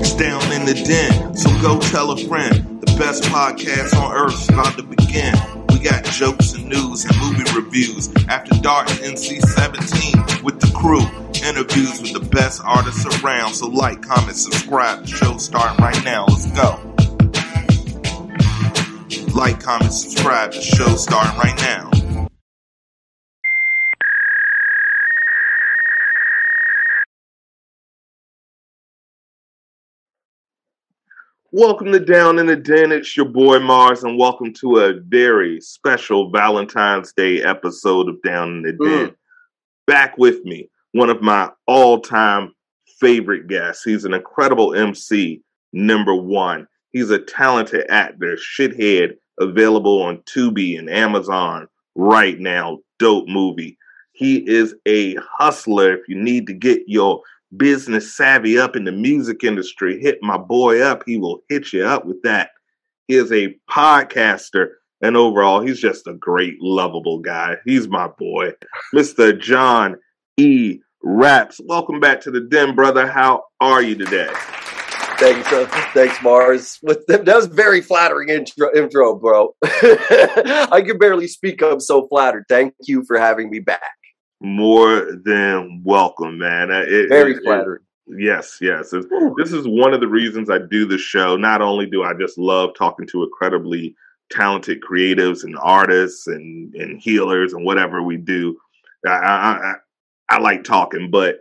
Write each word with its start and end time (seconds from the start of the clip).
It's 0.00 0.14
down 0.14 0.52
in 0.52 0.64
the 0.64 0.74
den, 0.74 1.36
so 1.36 1.50
go 1.60 1.80
tell 1.80 2.10
a 2.12 2.16
friend. 2.16 2.80
The 2.80 2.96
best 2.98 3.24
podcast 3.24 3.94
on 4.00 4.14
earth 4.14 4.40
is 4.40 4.48
about 4.48 4.76
to 4.76 4.82
begin. 4.82 5.34
We 5.70 5.80
got 5.80 6.04
jokes 6.04 6.54
and 6.54 6.68
news 6.68 7.04
and 7.04 7.16
movie 7.18 7.44
reviews. 7.54 8.08
After 8.28 8.54
Dark 8.60 8.88
NC 8.88 9.40
17 9.42 10.44
with 10.44 10.60
the 10.60 10.72
crew. 10.74 11.02
Interviews 11.46 12.00
with 12.00 12.12
the 12.12 12.28
best 12.30 12.60
artists 12.64 13.04
around. 13.22 13.54
So 13.54 13.68
like, 13.68 14.02
comment, 14.02 14.36
subscribe. 14.36 15.02
The 15.02 15.06
show's 15.06 15.44
starting 15.44 15.82
right 15.84 16.04
now. 16.04 16.26
Let's 16.26 16.50
go. 16.52 16.80
Like, 19.34 19.60
comment, 19.60 19.92
subscribe. 19.92 20.52
The 20.52 20.60
show's 20.60 21.04
starting 21.04 21.38
right 21.38 21.56
now. 21.60 21.90
Welcome 31.50 31.92
to 31.92 31.98
Down 31.98 32.38
in 32.38 32.44
the 32.44 32.56
Den. 32.56 32.92
It's 32.92 33.16
your 33.16 33.24
boy 33.24 33.58
Mars, 33.58 34.04
and 34.04 34.18
welcome 34.18 34.52
to 34.60 34.80
a 34.80 35.00
very 35.00 35.62
special 35.62 36.30
Valentine's 36.30 37.14
Day 37.14 37.42
episode 37.42 38.06
of 38.10 38.20
Down 38.20 38.48
in 38.50 38.62
the 38.64 38.72
Den. 38.72 39.06
Mm. 39.06 39.14
Back 39.86 40.18
with 40.18 40.44
me, 40.44 40.68
one 40.92 41.08
of 41.08 41.22
my 41.22 41.48
all 41.66 42.00
time 42.00 42.52
favorite 43.00 43.46
guests. 43.46 43.82
He's 43.82 44.04
an 44.04 44.12
incredible 44.12 44.74
MC, 44.74 45.40
number 45.72 46.14
one. 46.14 46.66
He's 46.90 47.08
a 47.08 47.18
talented 47.18 47.86
actor, 47.88 48.36
shithead, 48.36 49.14
available 49.40 50.02
on 50.02 50.18
Tubi 50.24 50.78
and 50.78 50.90
Amazon 50.90 51.66
right 51.94 52.38
now. 52.38 52.80
Dope 52.98 53.26
movie. 53.26 53.78
He 54.12 54.46
is 54.46 54.74
a 54.86 55.14
hustler. 55.14 55.94
If 55.94 56.10
you 56.10 56.16
need 56.16 56.46
to 56.48 56.52
get 56.52 56.82
your 56.86 57.22
business 57.56 58.16
savvy 58.16 58.58
up 58.58 58.76
in 58.76 58.84
the 58.84 58.92
music 58.92 59.44
industry, 59.44 60.00
hit 60.00 60.18
my 60.22 60.38
boy 60.38 60.80
up. 60.80 61.02
He 61.06 61.16
will 61.16 61.40
hit 61.48 61.72
you 61.72 61.84
up 61.84 62.04
with 62.04 62.22
that. 62.22 62.50
He 63.06 63.14
is 63.14 63.32
a 63.32 63.56
podcaster, 63.70 64.68
and 65.00 65.16
overall, 65.16 65.60
he's 65.60 65.80
just 65.80 66.06
a 66.06 66.14
great, 66.14 66.56
lovable 66.60 67.20
guy. 67.20 67.56
He's 67.64 67.88
my 67.88 68.08
boy, 68.08 68.52
Mr. 68.94 69.38
John 69.38 69.96
E. 70.36 70.80
Raps. 71.02 71.60
Welcome 71.64 72.00
back 72.00 72.20
to 72.22 72.30
the 72.30 72.40
Den, 72.40 72.74
brother. 72.74 73.06
How 73.06 73.44
are 73.60 73.82
you 73.82 73.94
today? 73.94 74.30
Thanks, 75.18 75.52
uh, 75.52 75.66
thanks, 75.94 76.22
Mars. 76.22 76.78
With 76.82 77.04
that 77.08 77.26
was 77.26 77.46
very 77.46 77.80
flattering 77.80 78.28
intro, 78.28 78.68
intro 78.72 79.16
bro. 79.16 79.52
I 79.64 80.82
can 80.86 80.96
barely 80.96 81.26
speak. 81.26 81.60
I'm 81.60 81.80
so 81.80 82.06
flattered. 82.06 82.44
Thank 82.48 82.74
you 82.86 83.04
for 83.04 83.18
having 83.18 83.50
me 83.50 83.58
back. 83.58 83.97
More 84.40 85.18
than 85.24 85.82
welcome, 85.84 86.38
man. 86.38 86.70
It- 86.70 87.08
Very 87.08 87.32
it- 87.32 87.42
it- 87.44 87.80
Yes, 88.10 88.58
yes. 88.60 88.90
This 89.36 89.52
is 89.52 89.68
one 89.68 89.92
of 89.92 90.00
the 90.00 90.08
reasons 90.08 90.48
I 90.48 90.58
do 90.58 90.86
the 90.86 90.96
show. 90.96 91.36
Not 91.36 91.60
only 91.60 91.84
do 91.84 92.04
I 92.04 92.14
just 92.14 92.38
love 92.38 92.70
talking 92.74 93.06
to 93.08 93.22
incredibly 93.22 93.94
talented 94.30 94.80
creatives 94.80 95.44
and 95.44 95.56
artists 95.60 96.26
and, 96.26 96.74
and 96.74 96.98
healers 97.00 97.52
and 97.52 97.64
whatever 97.64 98.02
we 98.02 98.16
do, 98.16 98.56
I, 99.06 99.10
I, 99.10 99.72
I, 99.72 99.74
I 100.30 100.38
like 100.38 100.64
talking, 100.64 101.10
but 101.10 101.40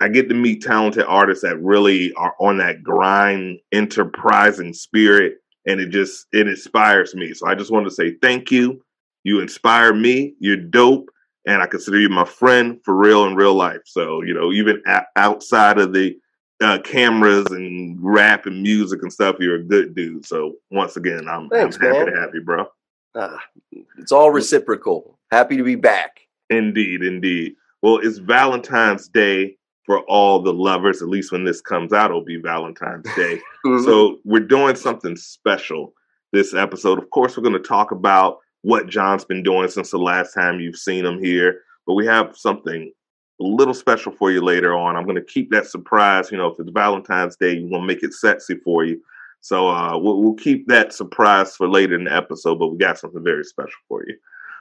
I 0.00 0.08
get 0.08 0.28
to 0.30 0.34
meet 0.34 0.62
talented 0.62 1.04
artists 1.06 1.44
that 1.44 1.62
really 1.62 2.12
are 2.14 2.34
on 2.40 2.56
that 2.58 2.82
grind, 2.82 3.60
enterprising 3.70 4.72
spirit, 4.72 5.36
and 5.66 5.80
it 5.80 5.90
just 5.90 6.26
it 6.32 6.48
inspires 6.48 7.14
me. 7.14 7.34
So 7.34 7.46
I 7.46 7.54
just 7.54 7.70
want 7.70 7.86
to 7.86 7.90
say 7.90 8.16
thank 8.22 8.50
you. 8.50 8.82
You 9.24 9.40
inspire 9.40 9.92
me. 9.92 10.34
You're 10.40 10.56
dope 10.56 11.08
and 11.50 11.60
I 11.62 11.66
consider 11.66 11.98
you 11.98 12.08
my 12.08 12.24
friend 12.24 12.78
for 12.84 12.94
real 12.94 13.26
in 13.26 13.34
real 13.34 13.54
life. 13.54 13.80
So 13.84 14.22
you 14.22 14.34
know, 14.34 14.52
even 14.52 14.80
a- 14.86 15.06
outside 15.16 15.78
of 15.78 15.92
the 15.92 16.16
uh, 16.62 16.78
cameras 16.84 17.46
and 17.46 17.98
rap 18.00 18.46
and 18.46 18.62
music 18.62 19.02
and 19.02 19.12
stuff, 19.12 19.36
you're 19.40 19.56
a 19.56 19.64
good 19.64 19.94
dude. 19.94 20.24
So 20.26 20.54
once 20.70 20.96
again, 20.96 21.26
I'm, 21.28 21.48
Thanks, 21.48 21.76
I'm 21.76 21.82
happy 21.82 21.98
man. 21.98 22.06
to 22.14 22.20
have 22.20 22.30
you, 22.34 22.42
bro. 22.42 22.66
Ah, 23.16 23.40
it's 23.98 24.12
all 24.12 24.30
reciprocal. 24.30 25.18
Happy 25.32 25.56
to 25.56 25.64
be 25.64 25.74
back. 25.74 26.20
Indeed, 26.50 27.02
indeed. 27.02 27.54
Well, 27.82 27.98
it's 27.98 28.18
Valentine's 28.18 29.08
Day 29.08 29.56
for 29.84 30.00
all 30.00 30.42
the 30.42 30.52
lovers. 30.52 31.02
At 31.02 31.08
least 31.08 31.32
when 31.32 31.44
this 31.44 31.60
comes 31.60 31.92
out, 31.92 32.10
it'll 32.10 32.24
be 32.24 32.36
Valentine's 32.36 33.06
Day. 33.16 33.40
Mm-hmm. 33.66 33.84
So 33.84 34.18
we're 34.24 34.40
doing 34.40 34.76
something 34.76 35.16
special 35.16 35.94
this 36.32 36.54
episode. 36.54 36.98
Of 36.98 37.10
course, 37.10 37.36
we're 37.36 37.42
going 37.42 37.60
to 37.60 37.68
talk 37.68 37.90
about 37.90 38.38
what 38.62 38.88
John's 38.88 39.24
been 39.24 39.42
doing 39.42 39.68
since 39.68 39.90
the 39.90 39.98
last 39.98 40.34
time 40.34 40.60
you've 40.60 40.76
seen 40.76 41.04
him 41.04 41.22
here, 41.22 41.62
but 41.86 41.94
we 41.94 42.06
have 42.06 42.36
something 42.36 42.92
a 43.40 43.44
little 43.44 43.72
special 43.74 44.12
for 44.12 44.30
you 44.30 44.42
later 44.42 44.76
on. 44.76 44.96
I'm 44.96 45.04
going 45.04 45.16
to 45.16 45.22
keep 45.22 45.50
that 45.50 45.66
surprise. 45.66 46.30
You 46.30 46.38
know, 46.38 46.48
if 46.48 46.60
it's 46.60 46.70
Valentine's 46.70 47.36
Day, 47.36 47.54
we're 47.54 47.70
going 47.70 47.82
to 47.82 47.86
make 47.86 48.02
it 48.02 48.12
sexy 48.12 48.56
for 48.56 48.84
you. 48.84 49.00
So 49.40 49.68
uh, 49.68 49.96
we'll, 49.96 50.22
we'll 50.22 50.34
keep 50.34 50.68
that 50.68 50.92
surprise 50.92 51.56
for 51.56 51.66
later 51.66 51.94
in 51.94 52.04
the 52.04 52.14
episode, 52.14 52.58
but 52.58 52.68
we 52.68 52.76
got 52.76 52.98
something 52.98 53.24
very 53.24 53.44
special 53.44 53.80
for 53.88 54.04
you. 54.06 54.16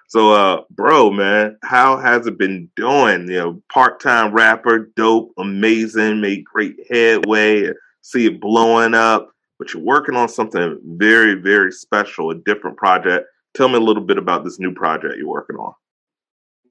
So, 0.07 0.31
uh, 0.31 0.61
bro, 0.71 1.11
man, 1.11 1.57
how 1.63 1.97
has 1.97 2.25
it 2.25 2.37
been 2.37 2.69
doing? 2.75 3.27
You 3.27 3.37
know, 3.37 3.63
part-time 3.71 4.31
rapper, 4.31 4.89
dope, 4.95 5.33
amazing, 5.37 6.21
made 6.21 6.45
great 6.45 6.77
headway. 6.89 7.71
See 8.01 8.25
it 8.25 8.39
blowing 8.39 8.95
up, 8.95 9.31
but 9.59 9.73
you're 9.73 9.83
working 9.83 10.15
on 10.15 10.29
something 10.29 10.79
very, 10.83 11.35
very 11.35 11.71
special, 11.71 12.31
a 12.31 12.35
different 12.35 12.77
project. 12.77 13.27
Tell 13.59 13.67
me 13.67 13.75
a 13.75 13.81
little 13.81 14.01
bit 14.03 14.17
about 14.17 14.45
this 14.45 14.57
new 14.57 14.73
project 14.73 15.15
you're 15.17 15.27
working 15.27 15.57
on. 15.57 15.73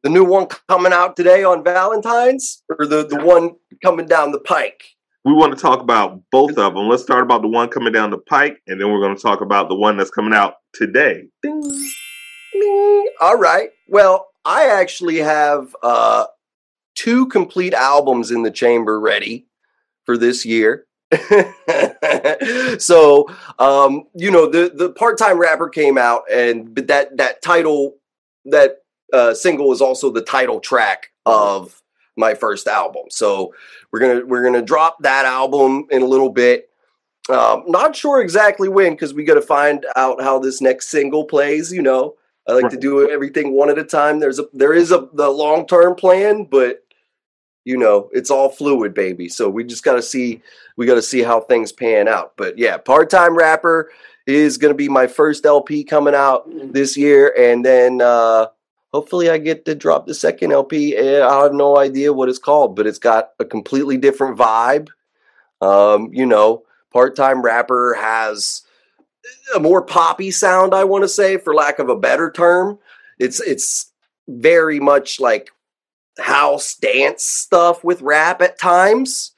the 0.03 0.09
new 0.09 0.25
one 0.25 0.47
coming 0.71 0.94
out 0.94 1.16
today 1.16 1.44
on 1.44 1.62
Valentine's, 1.62 2.62
or 2.71 2.87
the 2.87 3.06
the 3.06 3.22
one 3.22 3.56
coming 3.84 4.06
down 4.06 4.32
the 4.32 4.41
pike. 4.41 4.82
We 5.22 5.34
want 5.34 5.54
to 5.54 5.60
talk 5.60 5.82
about 5.82 6.22
both 6.32 6.56
of 6.56 6.75
them. 6.75 6.88
Let's 6.88 7.03
start 7.03 7.25
about 7.25 7.43
the 7.43 7.49
one 7.49 7.69
coming 7.69 7.93
down 7.93 8.09
the 8.09 8.16
pike, 8.16 8.62
and 8.66 8.81
then 8.81 8.91
we're 8.91 9.03
going 9.03 9.15
to 9.15 9.21
talk 9.21 9.43
about 9.43 9.69
the 9.69 9.75
one 9.75 9.99
that's 9.99 10.09
coming 10.09 10.32
out 10.32 10.54
today. 10.72 11.25
Ding. 11.43 11.60
Ding. 12.54 13.09
All 13.20 13.37
right. 13.37 13.69
Well, 13.88 14.28
I 14.47 14.69
actually 14.69 15.19
have 15.19 15.76
uh, 15.82 16.25
two 16.94 17.26
complete 17.26 17.75
albums 17.75 18.31
in 18.31 18.44
the 18.44 18.50
chamber 18.50 18.99
ready 18.99 19.47
for 20.06 20.16
this 20.16 20.47
year. 20.47 20.87
so, 22.78 23.28
um, 23.58 24.04
you 24.14 24.30
know, 24.30 24.48
the 24.48 24.72
the 24.74 24.90
part 24.90 25.18
time 25.18 25.38
rapper 25.38 25.68
came 25.68 25.98
out, 25.98 26.22
and 26.30 26.74
but 26.74 26.86
that 26.88 27.16
that 27.16 27.42
title 27.42 27.96
that 28.46 28.78
uh, 29.12 29.34
single 29.34 29.72
is 29.72 29.80
also 29.80 30.10
the 30.10 30.22
title 30.22 30.60
track 30.60 31.10
of 31.26 31.82
my 32.16 32.34
first 32.34 32.66
album. 32.66 33.04
So 33.10 33.54
we're 33.92 34.00
gonna 34.00 34.26
we're 34.26 34.44
gonna 34.44 34.62
drop 34.62 34.98
that 35.00 35.24
album 35.24 35.86
in 35.90 36.02
a 36.02 36.06
little 36.06 36.30
bit. 36.30 36.68
Um, 37.28 37.64
not 37.66 37.94
sure 37.94 38.22
exactly 38.22 38.68
when 38.68 38.92
because 38.92 39.12
we 39.12 39.24
got 39.24 39.34
to 39.34 39.42
find 39.42 39.84
out 39.96 40.22
how 40.22 40.38
this 40.38 40.60
next 40.60 40.88
single 40.88 41.24
plays. 41.24 41.72
You 41.72 41.82
know, 41.82 42.14
I 42.48 42.52
like 42.52 42.70
to 42.70 42.78
do 42.78 43.08
everything 43.10 43.52
one 43.52 43.68
at 43.68 43.78
a 43.78 43.84
time. 43.84 44.18
There's 44.18 44.38
a 44.38 44.46
there 44.52 44.72
is 44.72 44.92
a 44.92 45.08
the 45.12 45.28
long 45.28 45.66
term 45.66 45.94
plan, 45.94 46.44
but 46.44 46.82
you 47.68 47.76
know 47.76 48.08
it's 48.12 48.30
all 48.30 48.48
fluid, 48.48 48.94
baby. 48.94 49.28
So 49.28 49.50
we 49.50 49.62
just 49.62 49.84
got 49.84 49.96
to 49.96 50.02
see 50.02 50.40
we 50.78 50.86
got 50.86 50.94
to 50.94 51.02
see 51.02 51.22
how 51.22 51.40
things 51.40 51.70
pan 51.70 52.08
out. 52.08 52.32
But 52.38 52.56
yeah, 52.56 52.78
part 52.78 53.10
time 53.10 53.36
rapper 53.36 53.90
is 54.26 54.56
going 54.56 54.72
to 54.72 54.76
be 54.76 54.88
my 54.88 55.06
first 55.06 55.44
LP 55.44 55.84
coming 55.84 56.14
out 56.14 56.48
this 56.72 56.96
year, 56.96 57.34
and 57.38 57.62
then 57.62 58.00
uh, 58.00 58.46
hopefully 58.94 59.28
I 59.28 59.36
get 59.36 59.66
to 59.66 59.74
drop 59.74 60.06
the 60.06 60.14
second 60.14 60.50
LP. 60.50 60.96
Eh, 60.96 61.22
I 61.22 61.42
have 61.42 61.52
no 61.52 61.76
idea 61.76 62.10
what 62.10 62.30
it's 62.30 62.38
called, 62.38 62.74
but 62.74 62.86
it's 62.86 62.98
got 62.98 63.32
a 63.38 63.44
completely 63.44 63.98
different 63.98 64.38
vibe. 64.38 64.88
Um, 65.60 66.08
you 66.10 66.24
know, 66.24 66.62
part 66.90 67.16
time 67.16 67.42
rapper 67.42 67.98
has 68.00 68.62
a 69.54 69.60
more 69.60 69.82
poppy 69.82 70.30
sound, 70.30 70.74
I 70.74 70.84
want 70.84 71.04
to 71.04 71.08
say, 71.08 71.36
for 71.36 71.54
lack 71.54 71.80
of 71.80 71.90
a 71.90 71.96
better 71.96 72.30
term. 72.30 72.78
It's 73.18 73.40
it's 73.40 73.92
very 74.26 74.80
much 74.80 75.20
like 75.20 75.50
house 76.18 76.75
dance 76.75 77.25
stuff 77.25 77.84
with 77.84 78.02
rap 78.02 78.43
at 78.43 78.58
times. 78.58 79.32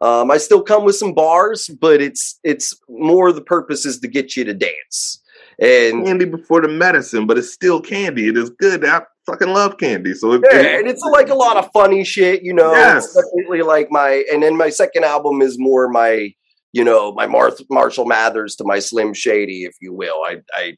Um, 0.00 0.30
I 0.30 0.36
still 0.36 0.62
come 0.62 0.84
with 0.84 0.96
some 0.96 1.14
bars, 1.14 1.68
but 1.68 2.02
it's 2.02 2.38
it's 2.44 2.78
more 2.88 3.32
the 3.32 3.40
purpose 3.40 3.86
is 3.86 4.00
to 4.00 4.08
get 4.08 4.36
you 4.36 4.44
to 4.44 4.54
dance. 4.54 5.22
And 5.58 6.04
Candy 6.04 6.26
before 6.26 6.60
the 6.60 6.68
medicine, 6.68 7.26
but 7.26 7.38
it's 7.38 7.52
still 7.52 7.80
candy. 7.80 8.28
It 8.28 8.36
is 8.36 8.50
good. 8.50 8.84
I 8.84 9.02
fucking 9.24 9.48
love 9.48 9.78
candy. 9.78 10.12
So 10.12 10.32
it, 10.34 10.42
yeah, 10.52 10.78
and 10.78 10.86
it's 10.86 11.00
like 11.00 11.30
a 11.30 11.34
lot 11.34 11.56
of 11.56 11.70
funny 11.72 12.04
shit, 12.04 12.42
you 12.42 12.52
know. 12.52 12.72
Yes. 12.72 13.14
Definitely 13.14 13.62
like 13.62 13.88
my, 13.90 14.24
and 14.30 14.42
then 14.42 14.56
my 14.56 14.68
second 14.68 15.04
album 15.04 15.40
is 15.40 15.58
more 15.58 15.88
my, 15.88 16.30
you 16.72 16.84
know, 16.84 17.12
my 17.12 17.26
Mar- 17.26 17.56
Marshall 17.70 18.04
Mathers 18.04 18.54
to 18.56 18.64
my 18.64 18.78
Slim 18.78 19.14
Shady, 19.14 19.64
if 19.64 19.76
you 19.80 19.94
will. 19.94 20.22
I, 20.26 20.42
I 20.54 20.76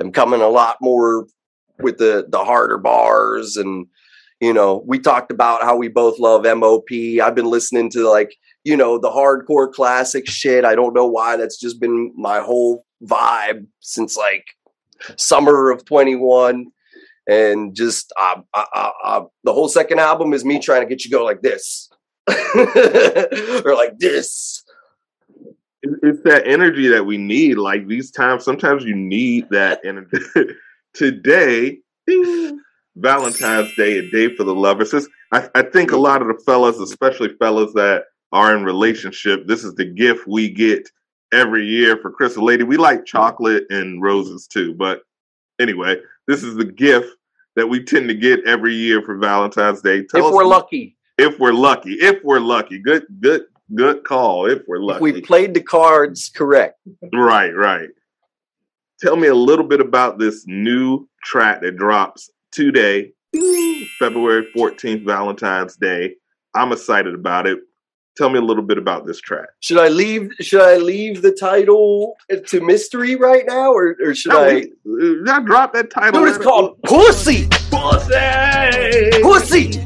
am 0.00 0.10
coming 0.10 0.40
a 0.40 0.48
lot 0.48 0.78
more 0.80 1.26
with 1.80 1.98
the 1.98 2.26
the 2.28 2.44
harder 2.44 2.78
bars, 2.78 3.56
and 3.56 3.86
you 4.44 4.52
know, 4.52 4.82
we 4.86 4.98
talked 4.98 5.30
about 5.30 5.62
how 5.62 5.76
we 5.76 5.88
both 5.88 6.18
love 6.18 6.44
MOP. 6.44 6.90
I've 7.22 7.34
been 7.34 7.50
listening 7.50 7.90
to 7.90 8.08
like, 8.08 8.36
you 8.64 8.76
know, 8.76 8.98
the 8.98 9.10
hardcore 9.10 9.72
classic 9.72 10.28
shit. 10.28 10.64
I 10.64 10.74
don't 10.74 10.94
know 10.94 11.06
why. 11.06 11.36
That's 11.36 11.58
just 11.58 11.80
been 11.80 12.12
my 12.16 12.40
whole 12.40 12.84
vibe 13.02 13.66
since 13.80 14.16
like 14.16 14.44
summer 15.16 15.70
of 15.70 15.84
21 15.84 16.66
and 17.28 17.74
just 17.74 18.12
uh, 18.20 18.40
uh, 18.52 18.90
uh, 19.02 19.24
the 19.44 19.52
whole 19.52 19.68
second 19.68 19.98
album 19.98 20.32
is 20.32 20.44
me 20.44 20.58
trying 20.58 20.82
to 20.82 20.88
get 20.88 21.04
you 21.04 21.10
go 21.10 21.24
like 21.24 21.40
this 21.40 21.88
or 22.28 23.74
like 23.74 23.98
this 23.98 24.64
it's 26.02 26.22
that 26.22 26.46
energy 26.46 26.88
that 26.88 27.04
we 27.04 27.18
need. 27.18 27.56
Like 27.56 27.86
these 27.86 28.10
times, 28.10 28.44
sometimes 28.44 28.84
you 28.84 28.94
need 28.94 29.48
that 29.50 29.80
energy. 29.84 30.18
Today, 30.94 31.78
Valentine's 32.96 33.74
Day, 33.76 33.98
a 33.98 34.10
day 34.10 34.34
for 34.34 34.44
the 34.44 34.54
lovers. 34.54 35.08
I, 35.32 35.48
I 35.54 35.62
think 35.62 35.92
a 35.92 35.96
lot 35.96 36.22
of 36.22 36.28
the 36.28 36.42
fellas, 36.44 36.78
especially 36.78 37.30
fellas 37.38 37.72
that 37.74 38.04
are 38.32 38.56
in 38.56 38.64
relationship, 38.64 39.46
this 39.46 39.64
is 39.64 39.74
the 39.74 39.84
gift 39.84 40.26
we 40.26 40.50
get 40.50 40.88
every 41.32 41.66
year 41.66 41.96
for 41.96 42.10
Christmas. 42.10 42.42
Lady, 42.42 42.64
we 42.64 42.76
like 42.76 43.04
chocolate 43.04 43.64
and 43.70 44.02
roses 44.02 44.46
too, 44.46 44.74
but 44.74 45.02
anyway, 45.60 45.96
this 46.26 46.42
is 46.42 46.54
the 46.54 46.64
gift 46.64 47.08
that 47.56 47.66
we 47.66 47.82
tend 47.82 48.08
to 48.08 48.14
get 48.14 48.44
every 48.46 48.74
year 48.74 49.02
for 49.02 49.16
Valentine's 49.16 49.80
Day. 49.80 50.04
Tell 50.04 50.28
if 50.28 50.34
we're 50.34 50.44
lucky. 50.44 50.96
If 51.18 51.38
we're 51.38 51.52
lucky. 51.52 51.94
If 51.94 52.22
we're 52.24 52.40
lucky. 52.40 52.78
Good, 52.78 53.06
good, 53.20 53.42
good 53.74 54.04
call. 54.04 54.46
If 54.46 54.62
we're 54.66 54.78
lucky. 54.78 54.96
If 54.96 55.14
we 55.14 55.20
played 55.20 55.54
the 55.54 55.62
cards 55.62 56.30
correct. 56.34 56.78
Right, 57.12 57.50
right. 57.50 57.90
Tell 59.00 59.16
me 59.16 59.28
a 59.28 59.34
little 59.34 59.66
bit 59.66 59.80
about 59.80 60.18
this 60.18 60.44
new 60.46 61.08
track 61.22 61.60
that 61.62 61.76
drops 61.76 62.30
today, 62.54 63.12
February 63.98 64.46
14th, 64.56 65.04
Valentine's 65.04 65.76
Day. 65.76 66.14
I'm 66.54 66.72
excited 66.72 67.14
about 67.14 67.46
it. 67.46 67.58
Tell 68.16 68.30
me 68.30 68.38
a 68.38 68.42
little 68.42 68.62
bit 68.62 68.78
about 68.78 69.06
this 69.06 69.20
track. 69.20 69.48
Should 69.58 69.78
I 69.78 69.88
leave? 69.88 70.30
Should 70.38 70.62
I 70.62 70.76
leave 70.76 71.20
the 71.20 71.32
title 71.32 72.14
to 72.46 72.60
mystery 72.60 73.16
right 73.16 73.42
now, 73.44 73.72
or, 73.72 73.96
or 74.00 74.14
should 74.14 74.30
no, 74.30 74.44
I? 74.44 74.66
We, 74.84 75.20
uh, 75.28 75.40
drop 75.40 75.72
that 75.72 75.90
title. 75.90 76.20
Dude, 76.20 76.36
it's 76.36 76.44
called 76.44 76.80
Pussy. 76.84 77.48
Pussy. 77.72 79.10
Pussy. 79.20 79.84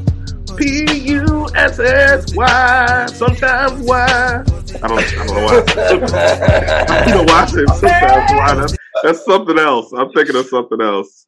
P 0.57 1.09
U 1.09 1.47
S 1.55 1.79
S 1.79 2.35
Y. 2.35 3.05
Sometimes 3.07 3.81
why. 3.81 4.05
I 4.05 4.87
don't. 4.87 4.99
I 4.99 5.25
don't 5.25 5.27
know 5.27 5.45
why. 5.45 5.63
I 6.87 7.05
don't 7.05 7.25
know 7.25 7.33
why 7.33 7.41
I 7.41 7.45
said 7.47 7.67
sometimes 7.67 8.31
why. 8.31 8.53
That's, 8.53 8.77
that's 9.01 9.25
something 9.25 9.57
else. 9.57 9.91
I'm 9.91 10.11
thinking 10.11 10.35
of 10.35 10.45
something 10.45 10.79
else. 10.79 11.25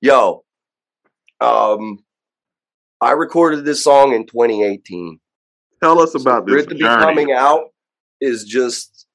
Yo, 0.00 0.44
um, 1.42 2.04
I 3.00 3.12
recorded 3.12 3.64
this 3.64 3.82
song 3.82 4.14
in 4.14 4.26
2018. 4.26 5.18
Tell 5.82 6.00
us 6.00 6.14
about 6.14 6.48
so 6.48 6.54
this. 6.54 6.64
For 6.64 6.70
it 6.70 6.72
to 6.72 6.74
be 6.76 6.84
coming 6.84 7.32
out 7.32 7.70
is 8.20 8.44
just. 8.44 9.06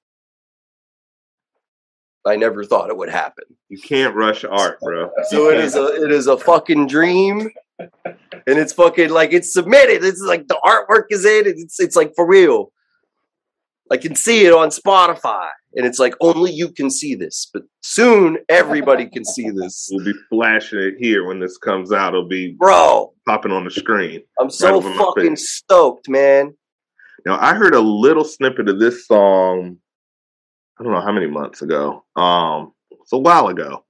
I 2.25 2.35
never 2.35 2.65
thought 2.65 2.89
it 2.89 2.97
would 2.97 3.09
happen. 3.09 3.45
You 3.69 3.79
can't 3.79 4.13
rush 4.13 4.43
art, 4.43 4.81
bro. 4.81 5.09
So 5.29 5.49
it 5.49 5.61
is 5.61 5.75
a 5.75 6.03
it 6.03 6.11
is 6.11 6.27
a 6.27 6.37
fucking 6.37 6.87
dream, 6.87 7.49
and 7.79 7.89
it's 8.45 8.73
fucking 8.73 9.11
like 9.11 9.31
it's 9.31 9.53
submitted. 9.53 10.03
It's 10.03 10.21
like 10.21 10.47
the 10.49 10.59
artwork 10.65 11.05
is 11.09 11.23
in. 11.23 11.47
It's 11.47 11.79
it's 11.79 11.95
like 11.95 12.13
for 12.15 12.27
real. 12.27 12.73
I 13.89 13.95
can 13.95 14.15
see 14.15 14.45
it 14.45 14.51
on 14.51 14.69
Spotify, 14.69 15.47
and 15.75 15.85
it's 15.85 15.99
like 15.99 16.15
only 16.21 16.51
you 16.51 16.69
can 16.69 16.89
see 16.89 17.15
this. 17.15 17.49
But 17.53 17.63
soon, 17.81 18.37
everybody 18.49 19.07
can 19.07 19.25
see 19.25 19.49
this. 19.49 19.89
We'll 19.91 20.05
be 20.05 20.19
flashing 20.29 20.79
it 20.79 20.95
here 20.97 21.25
when 21.25 21.39
this 21.39 21.57
comes 21.57 21.91
out. 21.91 22.13
It'll 22.13 22.27
be 22.27 22.55
bro 22.57 23.13
popping 23.27 23.51
on 23.51 23.63
the 23.63 23.71
screen. 23.71 24.21
I'm 24.39 24.49
so 24.49 24.81
right 24.81 24.97
fucking 24.97 25.35
stoked, 25.35 26.09
man. 26.09 26.55
Now 27.25 27.37
I 27.39 27.53
heard 27.53 27.75
a 27.75 27.79
little 27.79 28.23
snippet 28.23 28.69
of 28.69 28.79
this 28.79 29.07
song. 29.07 29.77
I 30.79 30.83
don't 30.83 30.93
know 30.93 31.01
how 31.01 31.11
many 31.11 31.27
months 31.27 31.61
ago. 31.61 32.05
Um, 32.15 32.73
it's 32.91 33.13
a 33.13 33.17
while 33.17 33.47
ago. 33.47 33.83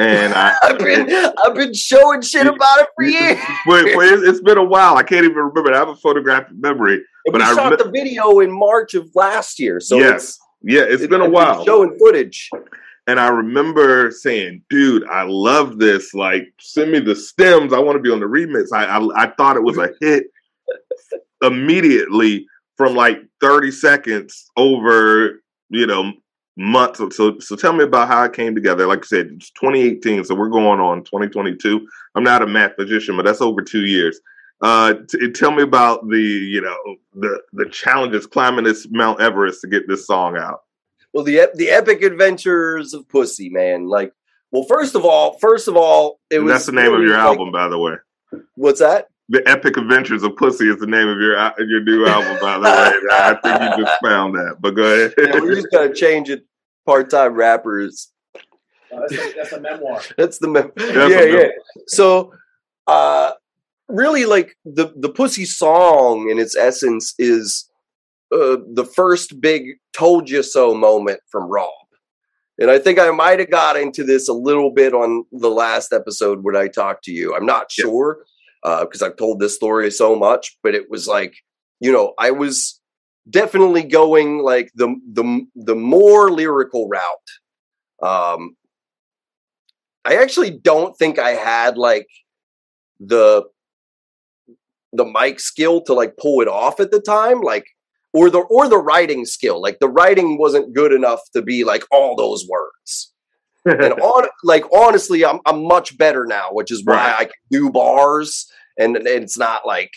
And 0.00 0.32
I, 0.32 0.54
have 0.62 0.78
been 0.78 1.32
I've 1.44 1.54
been 1.54 1.74
showing 1.74 2.20
shit 2.22 2.46
about 2.46 2.78
it 2.80 2.88
for 2.94 3.04
years. 3.04 3.38
Wait, 3.66 3.96
wait, 3.96 4.12
it's 4.20 4.40
been 4.40 4.58
a 4.58 4.64
while. 4.64 4.96
I 4.96 5.02
can't 5.02 5.24
even 5.24 5.36
remember. 5.36 5.72
I 5.72 5.78
have 5.78 5.88
a 5.88 5.96
photographic 5.96 6.56
memory. 6.56 7.02
But 7.32 7.42
I 7.42 7.54
shot 7.54 7.70
rem- 7.70 7.78
the 7.78 7.90
video 7.90 8.40
in 8.40 8.50
March 8.50 8.94
of 8.94 9.10
last 9.14 9.58
year. 9.58 9.80
So 9.80 9.98
yes, 9.98 10.38
yeah, 10.62 10.82
it's 10.82 11.02
it, 11.02 11.10
been 11.10 11.20
a 11.20 11.28
while. 11.28 11.64
Showing 11.64 11.98
footage. 11.98 12.50
And 13.06 13.18
I 13.18 13.28
remember 13.28 14.10
saying, 14.10 14.62
"Dude, 14.68 15.06
I 15.08 15.22
love 15.22 15.78
this. 15.78 16.12
Like, 16.14 16.52
send 16.60 16.92
me 16.92 17.00
the 17.00 17.16
stems. 17.16 17.72
I 17.72 17.78
want 17.78 17.96
to 17.96 18.02
be 18.02 18.10
on 18.10 18.20
the 18.20 18.26
remix." 18.26 18.66
I, 18.72 18.84
I, 18.84 19.24
I 19.24 19.32
thought 19.36 19.56
it 19.56 19.62
was 19.62 19.78
a 19.78 19.90
hit 20.00 20.26
immediately 21.42 22.46
from 22.76 22.94
like 22.94 23.18
thirty 23.40 23.70
seconds 23.70 24.50
over, 24.56 25.42
you 25.70 25.86
know, 25.86 26.12
months. 26.58 26.98
So, 27.16 27.38
so 27.38 27.56
tell 27.56 27.72
me 27.72 27.84
about 27.84 28.08
how 28.08 28.24
it 28.24 28.34
came 28.34 28.54
together. 28.54 28.86
Like 28.86 29.04
I 29.04 29.06
said, 29.06 29.30
it's 29.36 29.50
2018, 29.52 30.24
so 30.24 30.34
we're 30.34 30.48
going 30.48 30.80
on 30.80 31.04
2022. 31.04 31.88
I'm 32.14 32.24
not 32.24 32.42
a 32.42 32.46
math 32.46 32.72
magician, 32.76 33.16
but 33.16 33.24
that's 33.24 33.40
over 33.40 33.62
two 33.62 33.86
years. 33.86 34.20
Uh, 34.60 34.94
t- 35.08 35.30
tell 35.30 35.52
me 35.52 35.62
about 35.62 36.08
the 36.08 36.18
you 36.18 36.60
know 36.60 36.76
the 37.14 37.40
the 37.52 37.66
challenges 37.66 38.26
climbing 38.26 38.64
this 38.64 38.88
Mount 38.90 39.20
Everest 39.20 39.60
to 39.60 39.68
get 39.68 39.86
this 39.86 40.06
song 40.06 40.36
out. 40.36 40.60
Well, 41.12 41.24
the 41.24 41.48
the 41.54 41.70
epic 41.70 42.02
adventures 42.02 42.92
of 42.92 43.08
Pussy, 43.08 43.50
man. 43.50 43.88
Like, 43.88 44.12
well, 44.50 44.64
first 44.64 44.94
of 44.94 45.04
all, 45.04 45.38
first 45.38 45.68
of 45.68 45.76
all, 45.76 46.20
it 46.30 46.36
and 46.36 46.44
was 46.44 46.54
that's 46.54 46.66
the 46.66 46.72
name 46.72 46.92
of 46.92 47.00
your 47.02 47.16
like, 47.16 47.18
album, 47.18 47.52
by 47.52 47.68
the 47.68 47.78
way. 47.78 47.94
What's 48.56 48.80
that? 48.80 49.08
The 49.30 49.46
Epic 49.46 49.76
Adventures 49.76 50.22
of 50.22 50.36
Pussy 50.36 50.68
is 50.68 50.78
the 50.78 50.86
name 50.86 51.06
of 51.06 51.18
your 51.18 51.38
uh, 51.38 51.52
your 51.58 51.82
new 51.82 52.06
album, 52.06 52.38
by 52.40 52.54
the 52.56 52.64
way. 52.64 53.08
I 53.12 53.34
think 53.42 53.78
you 53.78 53.84
just 53.84 54.00
found 54.02 54.34
that, 54.34 54.56
but 54.58 54.70
go 54.70 54.82
ahead. 54.82 55.14
yeah, 55.18 55.40
we're 55.40 55.54
just 55.54 55.68
gonna 55.70 55.94
change 55.94 56.30
it. 56.30 56.44
Part 56.86 57.10
time 57.10 57.34
rappers. 57.34 58.10
Oh, 58.90 59.00
that's, 59.00 59.12
a, 59.12 59.32
that's 59.36 59.52
a 59.52 59.60
memoir. 59.60 60.00
that's 60.16 60.38
the 60.38 60.48
mem- 60.48 60.72
that's 60.74 61.12
yeah, 61.12 61.24
yeah. 61.24 61.48
So, 61.86 62.32
uh, 62.86 63.32
really 63.88 64.24
like 64.24 64.56
the 64.64 64.92
the 64.96 65.08
pussy 65.08 65.44
song 65.44 66.30
in 66.30 66.38
its 66.38 66.56
essence 66.56 67.14
is 67.18 67.68
uh, 68.32 68.58
the 68.74 68.84
first 68.84 69.40
big 69.40 69.76
told 69.94 70.28
you 70.28 70.42
so 70.42 70.74
moment 70.74 71.20
from 71.30 71.48
rob. 71.50 71.70
And 72.60 72.70
i 72.70 72.78
think 72.78 72.98
i 72.98 73.10
might 73.10 73.38
have 73.38 73.50
got 73.50 73.76
into 73.76 74.04
this 74.04 74.28
a 74.28 74.32
little 74.32 74.72
bit 74.72 74.92
on 74.92 75.24
the 75.32 75.50
last 75.50 75.92
episode 75.92 76.40
when 76.42 76.56
i 76.56 76.68
talked 76.68 77.04
to 77.04 77.12
you. 77.12 77.34
I'm 77.34 77.46
not 77.46 77.70
sure 77.70 78.24
because 78.62 79.02
uh, 79.02 79.06
i've 79.06 79.16
told 79.16 79.40
this 79.40 79.54
story 79.54 79.90
so 79.90 80.16
much 80.16 80.58
but 80.62 80.74
it 80.74 80.90
was 80.90 81.06
like 81.06 81.34
you 81.80 81.92
know 81.92 82.14
i 82.18 82.30
was 82.30 82.80
definitely 83.30 83.84
going 83.84 84.38
like 84.38 84.70
the 84.74 84.88
the 85.12 85.46
the 85.54 85.74
more 85.74 86.30
lyrical 86.30 86.88
route. 86.88 87.30
Um 88.02 88.56
i 90.04 90.16
actually 90.16 90.50
don't 90.50 90.96
think 90.98 91.18
i 91.18 91.30
had 91.30 91.78
like 91.78 92.08
the 93.00 93.44
the 94.98 95.04
mic 95.04 95.40
skill 95.40 95.80
to 95.82 95.94
like 95.94 96.16
pull 96.16 96.40
it 96.42 96.48
off 96.48 96.80
at 96.80 96.90
the 96.90 97.00
time 97.00 97.40
like 97.40 97.64
or 98.12 98.28
the 98.30 98.38
or 98.38 98.68
the 98.68 98.78
writing 98.78 99.24
skill 99.24 99.60
like 99.60 99.78
the 99.80 99.88
writing 99.88 100.38
wasn't 100.38 100.74
good 100.74 100.92
enough 100.92 101.20
to 101.32 101.42
be 101.42 101.64
like 101.64 101.84
all 101.90 102.14
those 102.16 102.46
words 102.48 103.12
and 103.64 103.92
on 104.00 104.28
like 104.44 104.64
honestly 104.72 105.24
I'm 105.24 105.40
I'm 105.46 105.64
much 105.64 105.96
better 105.96 106.26
now 106.26 106.48
which 106.52 106.70
is 106.70 106.82
why 106.84 106.94
right. 106.94 107.16
I 107.20 107.24
can 107.24 107.32
do 107.50 107.70
bars 107.70 108.46
and, 108.78 108.96
and 108.96 109.06
it's 109.06 109.38
not 109.38 109.66
like 109.66 109.90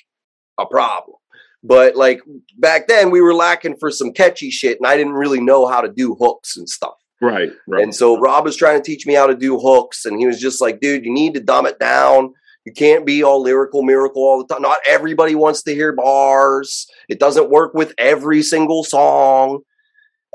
a 0.60 0.66
problem 0.66 1.18
but 1.64 1.96
like 1.96 2.22
back 2.58 2.88
then 2.88 3.12
we 3.12 3.22
were 3.22 3.34
lacking 3.34 3.76
for 3.80 3.92
some 3.92 4.14
catchy 4.14 4.50
shit 4.50 4.78
and 4.78 4.88
I 4.88 4.96
didn't 4.96 5.14
really 5.14 5.42
know 5.42 5.68
how 5.68 5.82
to 5.82 5.92
do 5.92 6.16
hooks 6.16 6.56
and 6.56 6.70
stuff 6.70 6.96
Right, 7.22 7.52
right. 7.68 7.84
And 7.84 7.94
so 7.94 8.20
Rob 8.20 8.46
was 8.46 8.58
trying 8.58 8.82
to 8.82 8.84
teach 8.84 9.06
me 9.06 9.14
how 9.14 9.28
to 9.28 9.36
do 9.36 9.60
hooks, 9.60 10.06
and 10.06 10.20
he 10.20 10.26
was 10.26 10.40
just 10.42 10.60
like, 10.60 10.80
dude, 10.80 11.06
you 11.06 11.14
need 11.14 11.36
to 11.36 11.40
dumb 11.40 11.68
it 11.68 11.78
down. 11.78 12.34
You 12.66 12.74
can't 12.74 13.06
be 13.06 13.24
all 13.24 13.42
lyrical 13.42 13.82
miracle 13.82 14.24
all 14.24 14.38
the 14.38 14.54
time. 14.54 14.62
Not 14.62 14.80
everybody 14.88 15.34
wants 15.34 15.64
to 15.64 15.74
hear 15.74 15.94
bars. 15.94 16.88
It 17.10 17.20
doesn't 17.20 17.50
work 17.50 17.74
with 17.74 17.94
every 17.98 18.44
single 18.44 18.84
song. 18.84 19.62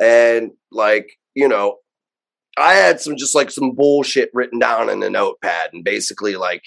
And 0.01 0.51
like, 0.73 1.07
you 1.35 1.49
know, 1.49 1.77
I 2.57 2.75
had 2.75 3.01
some 3.01 3.17
just 3.17 3.35
like 3.35 3.51
some 3.51 3.73
bullshit 3.73 4.31
written 4.33 4.59
down 4.59 4.89
in 4.89 5.03
a 5.03 5.11
notepad 5.11 5.71
and 5.73 5.85
basically 5.85 6.37
like, 6.37 6.65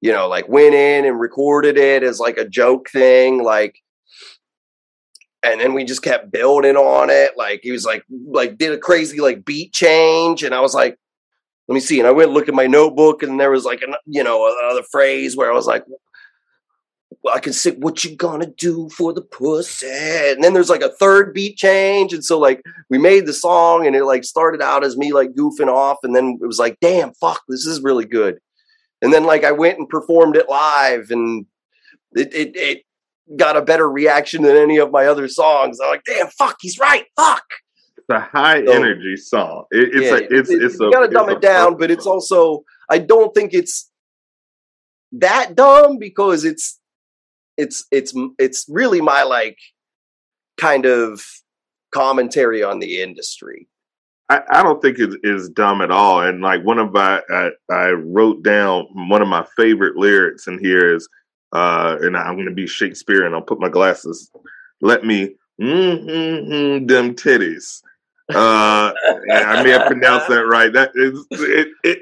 you 0.00 0.12
know, 0.12 0.28
like 0.28 0.48
went 0.48 0.74
in 0.74 1.04
and 1.04 1.18
recorded 1.18 1.76
it 1.76 2.02
as 2.02 2.20
like 2.20 2.36
a 2.36 2.48
joke 2.48 2.88
thing. 2.90 3.42
Like, 3.42 3.74
and 5.42 5.60
then 5.60 5.72
we 5.74 5.84
just 5.84 6.02
kept 6.02 6.30
building 6.30 6.76
on 6.76 7.10
it. 7.10 7.32
Like 7.36 7.60
he 7.62 7.72
was 7.72 7.84
like, 7.84 8.04
like 8.28 8.58
did 8.58 8.72
a 8.72 8.78
crazy 8.78 9.20
like 9.20 9.44
beat 9.44 9.72
change. 9.72 10.42
And 10.42 10.54
I 10.54 10.60
was 10.60 10.74
like, 10.74 10.98
let 11.70 11.74
me 11.74 11.80
see. 11.80 12.00
And 12.00 12.08
I 12.08 12.10
went 12.10 12.32
looked 12.32 12.48
at 12.48 12.54
my 12.56 12.66
notebook, 12.66 13.22
and 13.22 13.38
there 13.38 13.52
was 13.52 13.64
like, 13.64 13.80
an, 13.80 13.94
you 14.04 14.24
know, 14.24 14.52
another 14.60 14.82
phrase 14.90 15.36
where 15.36 15.52
I 15.52 15.54
was 15.54 15.66
like, 15.66 15.84
well, 17.22 17.32
I 17.32 17.38
can 17.38 17.52
say, 17.52 17.70
what 17.76 18.02
you 18.02 18.16
gonna 18.16 18.50
do 18.58 18.88
for 18.88 19.12
the 19.12 19.22
pussy? 19.22 19.86
And 19.86 20.42
then 20.42 20.52
there's 20.52 20.68
like 20.68 20.82
a 20.82 20.90
third 20.90 21.32
beat 21.32 21.56
change. 21.56 22.12
And 22.12 22.24
so 22.24 22.40
like 22.40 22.60
we 22.88 22.98
made 22.98 23.24
the 23.24 23.32
song 23.32 23.86
and 23.86 23.94
it 23.94 24.04
like 24.04 24.24
started 24.24 24.60
out 24.60 24.84
as 24.84 24.96
me 24.96 25.12
like 25.12 25.34
goofing 25.34 25.68
off. 25.68 25.98
And 26.02 26.16
then 26.16 26.38
it 26.42 26.46
was 26.46 26.58
like, 26.58 26.76
damn, 26.80 27.12
fuck, 27.14 27.42
this 27.46 27.66
is 27.66 27.82
really 27.82 28.04
good. 28.04 28.40
And 29.00 29.12
then 29.12 29.24
like 29.24 29.44
I 29.44 29.52
went 29.52 29.78
and 29.78 29.88
performed 29.88 30.36
it 30.36 30.48
live 30.48 31.10
and 31.10 31.46
it 32.16 32.34
it, 32.34 32.56
it 32.56 32.82
got 33.36 33.56
a 33.56 33.62
better 33.62 33.88
reaction 33.88 34.42
than 34.42 34.56
any 34.56 34.78
of 34.78 34.90
my 34.90 35.06
other 35.06 35.28
songs. 35.28 35.78
I'm 35.80 35.90
like, 35.90 36.04
damn, 36.04 36.28
fuck, 36.28 36.56
he's 36.60 36.78
right. 36.80 37.04
Fuck 37.16 37.44
a 38.10 38.20
high 38.20 38.64
so, 38.64 38.72
energy 38.72 39.16
song. 39.16 39.64
It, 39.70 39.90
it's 39.94 40.06
yeah, 40.06 40.36
a, 40.36 40.38
it's 40.38 40.50
it's, 40.50 40.80
you 40.80 40.92
gotta 40.92 41.08
dumb 41.08 41.30
it 41.30 41.40
down, 41.40 41.76
but 41.76 41.90
it's 41.90 42.06
also 42.06 42.64
I 42.88 42.98
don't 42.98 43.34
think 43.34 43.54
it's 43.54 43.90
that 45.12 45.54
dumb 45.54 45.98
because 45.98 46.44
it's 46.44 46.78
it's 47.56 47.84
it's 47.90 48.14
it's 48.38 48.66
really 48.68 49.00
my 49.00 49.22
like 49.22 49.58
kind 50.58 50.86
of 50.86 51.24
commentary 51.92 52.62
on 52.62 52.78
the 52.78 53.00
industry. 53.00 53.68
I, 54.30 54.42
I 54.48 54.62
don't 54.62 54.80
think 54.80 54.98
it 54.98 55.10
is 55.24 55.48
dumb 55.48 55.82
at 55.82 55.90
all. 55.90 56.22
And 56.22 56.40
like 56.40 56.64
one 56.64 56.78
of 56.78 56.92
my, 56.92 57.20
I, 57.30 57.50
I 57.68 57.88
wrote 57.90 58.44
down 58.44 58.86
one 59.08 59.22
of 59.22 59.28
my 59.28 59.44
favorite 59.56 59.96
lyrics 59.96 60.46
in 60.46 60.58
here 60.60 60.94
is, 60.94 61.08
uh, 61.52 61.96
and 62.00 62.16
I'm 62.16 62.36
going 62.36 62.46
to 62.46 62.54
be 62.54 62.68
Shakespeare 62.68 63.26
and 63.26 63.34
I'll 63.34 63.42
put 63.42 63.60
my 63.60 63.68
glasses. 63.68 64.30
Let 64.80 65.04
me 65.04 65.34
mm-hmm, 65.60 66.86
them 66.86 67.16
titties. 67.16 67.82
Uh, 68.34 68.92
I 69.32 69.62
may 69.62 69.70
have 69.70 69.86
pronounced 69.86 70.28
that 70.28 70.46
right. 70.46 70.72
That 70.72 70.92
is 70.94 71.26
it, 71.30 71.68
it 71.84 71.98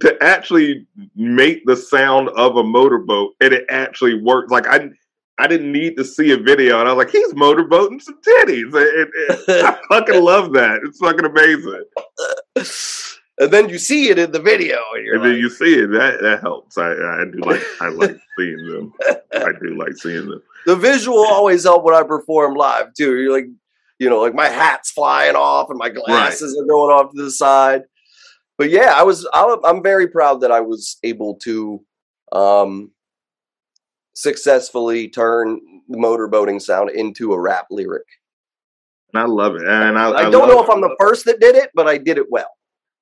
to 0.00 0.16
actually 0.20 0.86
make 1.14 1.64
the 1.66 1.76
sound 1.76 2.28
of 2.30 2.56
a 2.56 2.62
motorboat 2.64 3.34
and 3.40 3.52
it 3.52 3.66
actually 3.68 4.20
works. 4.20 4.50
Like 4.50 4.66
I 4.66 4.90
I 5.38 5.46
didn't 5.46 5.70
need 5.70 5.96
to 5.96 6.04
see 6.04 6.32
a 6.32 6.36
video 6.36 6.80
and 6.80 6.88
I 6.88 6.92
was 6.92 7.04
like, 7.04 7.12
he's 7.12 7.34
motorboating 7.34 8.00
some 8.00 8.18
titties. 8.22 8.74
It, 8.74 9.10
it, 9.14 9.64
I 9.64 9.78
fucking 9.88 10.22
love 10.22 10.52
that. 10.54 10.80
It's 10.82 10.98
fucking 10.98 11.26
amazing. 11.26 11.84
and 13.38 13.50
then 13.52 13.68
you 13.68 13.78
see 13.78 14.08
it 14.08 14.18
in 14.18 14.32
the 14.32 14.40
video 14.40 14.78
and, 14.94 15.06
and 15.08 15.20
like, 15.20 15.30
then 15.30 15.38
you 15.38 15.50
see 15.50 15.74
it. 15.74 15.88
That 15.88 16.20
that 16.22 16.40
helps. 16.40 16.78
I 16.78 16.90
I 16.90 17.24
do 17.30 17.38
like 17.40 17.62
I 17.80 17.88
like 17.88 18.16
seeing 18.38 18.66
them. 18.66 18.92
I 19.34 19.52
do 19.60 19.76
like 19.78 19.96
seeing 19.96 20.28
them. 20.28 20.42
The 20.64 20.76
visual 20.76 21.18
always 21.18 21.62
help 21.64 21.84
when 21.84 21.94
I 21.94 22.02
perform 22.02 22.54
live 22.54 22.92
too. 22.94 23.16
You're 23.16 23.32
like, 23.32 23.46
you 23.98 24.10
know, 24.10 24.20
like 24.20 24.34
my 24.34 24.48
hat's 24.48 24.90
flying 24.90 25.36
off 25.36 25.70
and 25.70 25.78
my 25.78 25.88
glasses 25.88 26.54
right. 26.56 26.62
are 26.62 26.66
going 26.66 26.94
off 26.94 27.12
to 27.12 27.22
the 27.22 27.30
side 27.30 27.82
but 28.58 28.70
yeah, 28.70 28.92
I 28.94 29.02
was 29.02 29.26
I'm 29.34 29.82
very 29.82 30.08
proud 30.08 30.40
that 30.40 30.50
I 30.50 30.60
was 30.60 30.98
able 31.02 31.34
to 31.42 31.84
um, 32.32 32.90
successfully 34.14 35.08
turn 35.08 35.60
the 35.88 35.98
motorboating 35.98 36.60
sound 36.60 36.90
into 36.90 37.32
a 37.32 37.40
rap 37.40 37.66
lyric. 37.70 38.06
I 39.14 39.24
love 39.24 39.56
it, 39.56 39.62
and 39.62 39.98
I, 39.98 40.10
I, 40.10 40.26
I 40.26 40.30
don't 40.30 40.48
know 40.48 40.62
if 40.62 40.70
I'm 40.70 40.80
the 40.80 40.96
first 40.98 41.26
that 41.26 41.40
did 41.40 41.54
it, 41.54 41.70
but 41.74 41.86
I 41.86 41.98
did 41.98 42.18
it 42.18 42.26
well. 42.30 42.50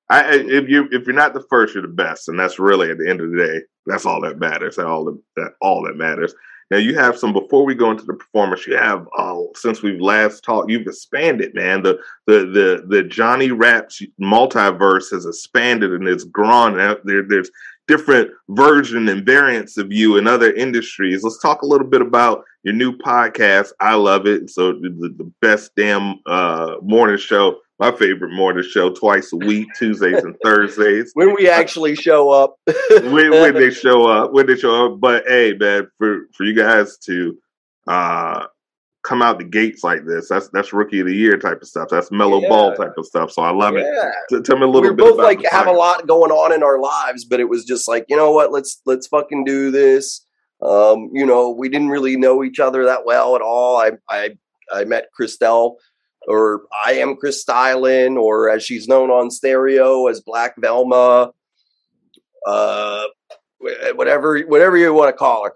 I, 0.09 0.35
if 0.35 0.69
you 0.69 0.87
if 0.91 1.05
you're 1.07 1.15
not 1.15 1.33
the 1.33 1.45
first, 1.49 1.73
you're 1.73 1.81
the 1.81 1.87
best, 1.87 2.27
and 2.27 2.37
that's 2.37 2.59
really 2.59 2.91
at 2.91 2.97
the 2.97 3.09
end 3.09 3.21
of 3.21 3.31
the 3.31 3.37
day, 3.37 3.61
that's 3.85 4.05
all 4.05 4.21
that 4.21 4.39
matters. 4.39 4.75
That 4.75 4.87
All 4.87 5.05
that 5.37 5.53
all 5.61 5.83
that 5.83 5.95
matters. 5.95 6.33
Now 6.71 6.77
you 6.77 6.95
have 6.95 7.17
some 7.17 7.31
before 7.31 7.63
we 7.63 7.75
go 7.75 7.91
into 7.91 8.05
the 8.05 8.13
performance. 8.13 8.65
You 8.65 8.77
have 8.77 9.07
uh, 9.17 9.41
since 9.55 9.83
we've 9.83 10.01
last 10.01 10.43
talked, 10.43 10.69
you've 10.69 10.87
expanded, 10.87 11.53
man. 11.53 11.83
The 11.83 11.99
the 12.25 12.39
the 12.39 12.85
the 12.87 13.03
Johnny 13.03 13.51
Raps 13.51 14.01
multiverse 14.21 15.11
has 15.11 15.25
expanded 15.25 15.91
and 15.91 16.07
it's 16.07 16.23
grown. 16.23 16.77
There, 17.03 17.23
there's 17.27 17.51
different 17.87 18.31
version 18.49 19.07
and 19.09 19.25
variants 19.25 19.77
of 19.77 19.91
you 19.91 20.17
in 20.17 20.27
other 20.27 20.53
industries. 20.53 21.23
Let's 21.23 21.39
talk 21.39 21.61
a 21.61 21.67
little 21.67 21.87
bit 21.87 22.01
about 22.01 22.43
your 22.63 22.73
new 22.73 22.97
podcast. 22.97 23.71
I 23.79 23.93
love 23.93 24.25
it. 24.25 24.49
So 24.49 24.73
the, 24.73 25.13
the 25.17 25.31
best 25.41 25.75
damn 25.75 26.15
uh, 26.25 26.77
morning 26.81 27.17
show 27.17 27.59
my 27.79 27.91
favorite 27.91 28.33
morning 28.33 28.63
show 28.63 28.89
twice 28.89 29.33
a 29.33 29.37
week, 29.37 29.67
Tuesdays 29.77 30.23
and 30.23 30.35
Thursdays. 30.43 31.11
When 31.13 31.33
we 31.33 31.49
actually 31.49 31.95
show 31.95 32.29
up. 32.29 32.55
when, 32.89 33.31
when 33.31 33.53
they 33.53 33.69
show 33.71 34.07
up, 34.07 34.31
when 34.31 34.47
they 34.47 34.55
show 34.55 34.85
up. 34.85 34.99
But 34.99 35.23
hey, 35.27 35.53
man, 35.53 35.87
for 35.97 36.27
for 36.33 36.43
you 36.45 36.55
guys 36.55 36.97
to 36.99 37.37
uh 37.87 38.45
come 39.05 39.21
out 39.21 39.37
the 39.37 39.43
gates 39.43 39.83
like 39.83 40.05
this, 40.05 40.29
that's 40.29 40.47
that's 40.49 40.71
rookie 40.71 41.01
of 41.01 41.07
the 41.07 41.15
year 41.15 41.37
type 41.37 41.61
of 41.61 41.67
stuff. 41.67 41.89
That's 41.89 42.11
mellow 42.11 42.41
yeah. 42.41 42.49
ball 42.49 42.75
type 42.75 42.93
of 42.97 43.05
stuff. 43.05 43.31
So 43.31 43.41
I 43.41 43.51
love 43.51 43.75
yeah. 43.75 44.11
it. 44.29 44.45
tell 44.45 44.57
me 44.57 44.63
a 44.63 44.67
little 44.67 44.81
bit. 44.81 44.91
we 44.91 44.95
bit. 44.95 45.17
both 45.17 45.23
like 45.23 45.45
have 45.51 45.67
a 45.67 45.71
lot 45.71 46.07
going 46.07 46.31
on 46.31 46.53
in 46.53 46.63
our 46.63 46.79
lives, 46.79 47.25
but 47.25 47.39
it 47.39 47.49
was 47.49 47.65
just 47.65 47.87
like, 47.87 48.05
you 48.07 48.15
know 48.15 48.31
what, 48.31 48.51
let's 48.51 48.81
let's 48.85 49.07
fucking 49.07 49.43
do 49.43 49.69
this. 49.69 50.21
Um, 50.61 51.09
you 51.13 51.25
know, 51.25 51.49
we 51.49 51.67
didn't 51.67 51.89
really 51.89 52.15
know 52.15 52.41
each 52.41 52.59
other 52.59 52.85
that 52.85 53.05
well 53.05 53.35
at 53.35 53.41
all. 53.41 53.77
I 53.77 53.91
I 54.09 54.37
I 54.73 54.85
met 54.85 55.09
Christelle 55.19 55.75
or 56.27 56.63
I 56.85 56.93
am 56.93 57.15
Chris 57.15 57.43
Stylin, 57.43 58.17
or 58.17 58.49
as 58.49 58.63
she's 58.63 58.87
known 58.87 59.09
on 59.09 59.31
stereo 59.31 60.07
as 60.07 60.21
Black 60.21 60.55
Velma, 60.57 61.31
uh, 62.45 63.03
whatever 63.95 64.39
whatever 64.41 64.77
you 64.77 64.93
want 64.93 65.09
to 65.09 65.17
call 65.17 65.45
her. 65.45 65.53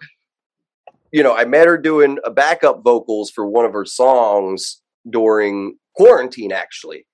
You 1.12 1.24
know, 1.24 1.36
I 1.36 1.46
met 1.46 1.68
her 1.68 1.78
doing 1.78 2.20
a 2.24 2.30
backup 2.30 2.84
vocals 2.84 3.32
for 3.32 3.48
one 3.48 3.66
of 3.66 3.74
her 3.74 3.86
songs 3.86 4.82
during 5.10 5.78
quarantine. 5.96 6.52
Actually, 6.52 7.08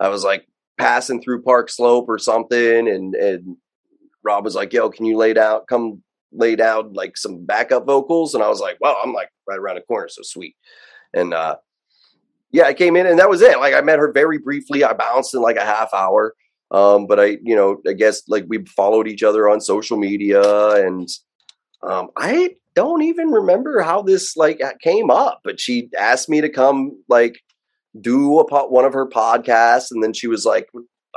I 0.00 0.08
was 0.08 0.24
like 0.24 0.46
passing 0.78 1.22
through 1.22 1.42
Park 1.42 1.70
Slope 1.70 2.08
or 2.08 2.18
something, 2.18 2.88
and 2.88 3.14
and 3.14 3.56
Rob 4.22 4.44
was 4.44 4.54
like, 4.54 4.72
"Yo, 4.72 4.90
can 4.90 5.06
you 5.06 5.16
lay 5.16 5.32
down? 5.32 5.60
Come 5.68 6.02
lay 6.32 6.56
down 6.56 6.92
like 6.92 7.16
some 7.16 7.44
backup 7.44 7.86
vocals?" 7.86 8.34
And 8.34 8.42
I 8.42 8.48
was 8.48 8.60
like, 8.60 8.78
"Well, 8.80 8.96
I'm 9.02 9.12
like 9.12 9.28
right 9.48 9.58
around 9.58 9.76
the 9.76 9.82
corner, 9.82 10.08
so 10.08 10.22
sweet." 10.22 10.56
And 11.14 11.32
uh, 11.32 11.56
yeah, 12.56 12.64
I 12.64 12.72
came 12.72 12.96
in 12.96 13.06
and 13.06 13.18
that 13.18 13.28
was 13.28 13.42
it. 13.42 13.58
Like 13.58 13.74
I 13.74 13.82
met 13.82 13.98
her 13.98 14.10
very 14.10 14.38
briefly. 14.38 14.82
I 14.82 14.94
bounced 14.94 15.34
in 15.34 15.42
like 15.42 15.56
a 15.56 15.64
half 15.64 15.92
hour. 15.92 16.34
Um, 16.70 17.06
but 17.06 17.20
I, 17.20 17.36
you 17.42 17.54
know, 17.54 17.82
I 17.86 17.92
guess 17.92 18.22
like 18.28 18.46
we 18.48 18.64
followed 18.64 19.06
each 19.06 19.22
other 19.22 19.46
on 19.46 19.60
social 19.60 19.98
media 19.98 20.70
and 20.86 21.06
um, 21.82 22.08
I 22.16 22.56
don't 22.74 23.02
even 23.02 23.28
remember 23.28 23.82
how 23.82 24.00
this 24.00 24.38
like 24.38 24.62
came 24.82 25.10
up, 25.10 25.42
but 25.44 25.60
she 25.60 25.90
asked 25.98 26.30
me 26.30 26.40
to 26.40 26.48
come 26.48 26.98
like 27.10 27.40
do 28.00 28.38
a 28.38 28.46
pot 28.46 28.72
one 28.72 28.86
of 28.86 28.94
her 28.94 29.06
podcasts 29.06 29.88
and 29.90 30.02
then 30.02 30.14
she 30.14 30.26
was 30.26 30.46
like 30.46 30.70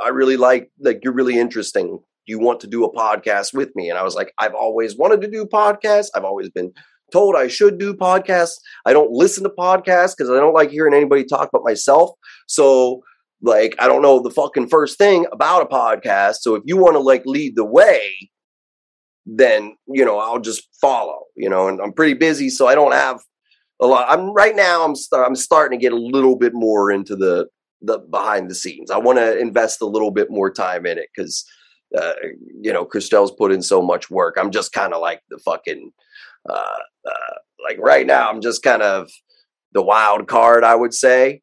I 0.04 0.08
really 0.08 0.36
like 0.36 0.70
like 0.78 1.00
you're 1.02 1.14
really 1.14 1.38
interesting. 1.38 2.00
Do 2.26 2.32
you 2.32 2.38
want 2.38 2.60
to 2.60 2.66
do 2.66 2.84
a 2.84 2.92
podcast 2.92 3.54
with 3.54 3.74
me? 3.74 3.88
And 3.88 3.98
I 3.98 4.02
was 4.02 4.14
like 4.14 4.34
I've 4.38 4.54
always 4.54 4.94
wanted 4.94 5.22
to 5.22 5.30
do 5.30 5.46
podcasts. 5.46 6.10
I've 6.14 6.24
always 6.24 6.50
been 6.50 6.74
told 7.10 7.36
I 7.36 7.48
should 7.48 7.78
do 7.78 7.94
podcasts. 7.94 8.58
I 8.86 8.92
don't 8.92 9.10
listen 9.10 9.44
to 9.44 9.50
podcasts 9.50 10.14
because 10.16 10.30
I 10.30 10.36
don't 10.36 10.54
like 10.54 10.70
hearing 10.70 10.94
anybody 10.94 11.24
talk 11.24 11.50
but 11.52 11.64
myself. 11.64 12.10
So, 12.46 13.02
like, 13.42 13.74
I 13.78 13.88
don't 13.88 14.02
know 14.02 14.20
the 14.20 14.30
fucking 14.30 14.68
first 14.68 14.98
thing 14.98 15.26
about 15.32 15.62
a 15.62 15.66
podcast. 15.66 16.36
So, 16.40 16.54
if 16.54 16.62
you 16.66 16.76
want 16.76 16.94
to 16.94 17.00
like 17.00 17.22
lead 17.26 17.56
the 17.56 17.64
way, 17.64 18.12
then 19.26 19.76
you 19.86 20.04
know 20.04 20.18
I'll 20.18 20.40
just 20.40 20.68
follow. 20.80 21.24
You 21.36 21.48
know, 21.48 21.68
and 21.68 21.80
I'm 21.80 21.92
pretty 21.92 22.14
busy, 22.14 22.50
so 22.50 22.66
I 22.66 22.74
don't 22.74 22.92
have 22.92 23.20
a 23.80 23.86
lot. 23.86 24.06
I'm 24.08 24.32
right 24.32 24.56
now. 24.56 24.84
I'm 24.84 24.94
start, 24.94 25.26
I'm 25.26 25.36
starting 25.36 25.78
to 25.78 25.82
get 25.82 25.92
a 25.92 25.96
little 25.96 26.36
bit 26.36 26.52
more 26.54 26.90
into 26.90 27.16
the 27.16 27.46
the 27.82 27.98
behind 27.98 28.50
the 28.50 28.54
scenes. 28.54 28.90
I 28.90 28.98
want 28.98 29.18
to 29.18 29.38
invest 29.38 29.80
a 29.80 29.86
little 29.86 30.10
bit 30.10 30.30
more 30.30 30.50
time 30.50 30.86
in 30.86 30.98
it 30.98 31.08
because. 31.14 31.44
Uh, 31.92 32.12
you 32.60 32.72
know, 32.72 32.84
Christelle's 32.84 33.32
put 33.32 33.50
in 33.50 33.62
so 33.62 33.82
much 33.82 34.10
work. 34.10 34.36
I'm 34.38 34.52
just 34.52 34.72
kind 34.72 34.94
of 34.94 35.00
like 35.00 35.22
the 35.28 35.38
fucking 35.38 35.90
uh, 36.48 36.78
uh, 37.06 37.34
like 37.62 37.78
right 37.78 38.06
now, 38.06 38.28
I'm 38.28 38.40
just 38.40 38.62
kind 38.62 38.82
of 38.82 39.10
the 39.72 39.82
wild 39.82 40.26
card, 40.28 40.64
I 40.64 40.74
would 40.74 40.94
say. 40.94 41.42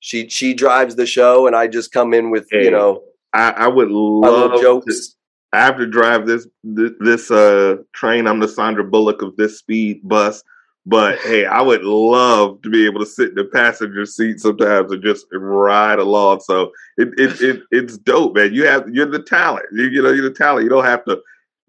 She 0.00 0.28
she 0.28 0.54
drives 0.54 0.96
the 0.96 1.06
show, 1.06 1.46
and 1.46 1.54
I 1.54 1.66
just 1.66 1.92
come 1.92 2.14
in 2.14 2.30
with 2.30 2.48
hey, 2.50 2.64
you 2.64 2.70
know. 2.70 3.02
I, 3.32 3.50
I 3.50 3.68
would 3.68 3.90
love 3.90 4.60
jokes. 4.60 5.08
To, 5.08 5.14
I 5.52 5.60
have 5.64 5.76
to 5.76 5.86
drive 5.86 6.26
this 6.26 6.46
this, 6.64 6.92
this 7.00 7.30
uh, 7.30 7.76
train. 7.92 8.26
I'm 8.26 8.40
the 8.40 8.48
Sandra 8.48 8.84
Bullock 8.84 9.22
of 9.22 9.36
this 9.36 9.58
speed 9.58 10.00
bus. 10.02 10.42
But 10.86 11.18
hey, 11.24 11.44
I 11.44 11.60
would 11.60 11.82
love 11.82 12.62
to 12.62 12.70
be 12.70 12.86
able 12.86 13.00
to 13.00 13.06
sit 13.06 13.30
in 13.30 13.34
the 13.34 13.44
passenger 13.44 14.06
seat 14.06 14.40
sometimes 14.40 14.92
and 14.92 15.02
just 15.02 15.26
ride 15.32 15.98
along. 15.98 16.40
So 16.40 16.72
it, 16.96 17.08
it, 17.18 17.40
it 17.40 17.62
it's 17.70 17.98
dope, 17.98 18.34
man. 18.34 18.54
You 18.54 18.66
have 18.66 18.88
you're 18.88 19.06
the 19.06 19.22
talent. 19.22 19.66
You, 19.72 19.84
you 19.84 20.02
know 20.02 20.10
you're 20.10 20.28
the 20.28 20.34
talent. 20.34 20.64
You 20.64 20.70
don't 20.70 20.84
have 20.84 21.04
to 21.04 21.20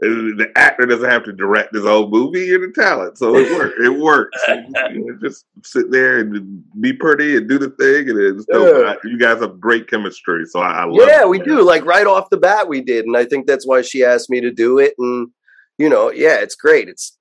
the 0.02 0.52
actor 0.56 0.88
doesn't 0.88 1.10
have 1.10 1.24
to 1.26 1.32
direct 1.32 1.76
his 1.76 1.86
own 1.86 2.10
movie. 2.10 2.46
You're 2.46 2.68
the 2.68 2.74
talent, 2.74 3.20
so 3.20 3.36
it 3.36 3.52
works. 3.52 3.76
It 3.80 4.00
works. 4.00 4.42
you 4.48 5.06
know, 5.06 5.18
just 5.22 5.46
sit 5.64 5.92
there 5.92 6.20
and 6.20 6.64
be 6.80 6.92
pretty 6.92 7.38
and 7.38 7.48
do 7.48 7.60
the 7.60 7.70
thing, 7.70 8.10
and 8.10 8.20
it's 8.20 8.46
yeah. 8.50 8.96
you 9.04 9.20
guys 9.20 9.42
have 9.42 9.60
great 9.60 9.88
chemistry. 9.88 10.46
So 10.48 10.60
I, 10.60 10.72
I 10.72 10.86
love. 10.86 11.08
Yeah, 11.08 11.22
it. 11.22 11.30
we 11.30 11.40
do. 11.40 11.62
Like 11.64 11.86
right 11.86 12.08
off 12.08 12.32
the 12.32 12.38
bat, 12.38 12.68
we 12.68 12.82
did, 12.82 13.06
and 13.06 13.16
I 13.16 13.26
think 13.26 13.46
that's 13.46 13.68
why 13.68 13.82
she 13.82 14.04
asked 14.04 14.30
me 14.30 14.42
to 14.42 14.52
do 14.52 14.80
it. 14.80 14.96
And 14.98 15.30
you 15.78 15.88
know, 15.88 16.12
yeah, 16.12 16.38
it's 16.38 16.56
great. 16.56 16.90
It's 16.90 17.18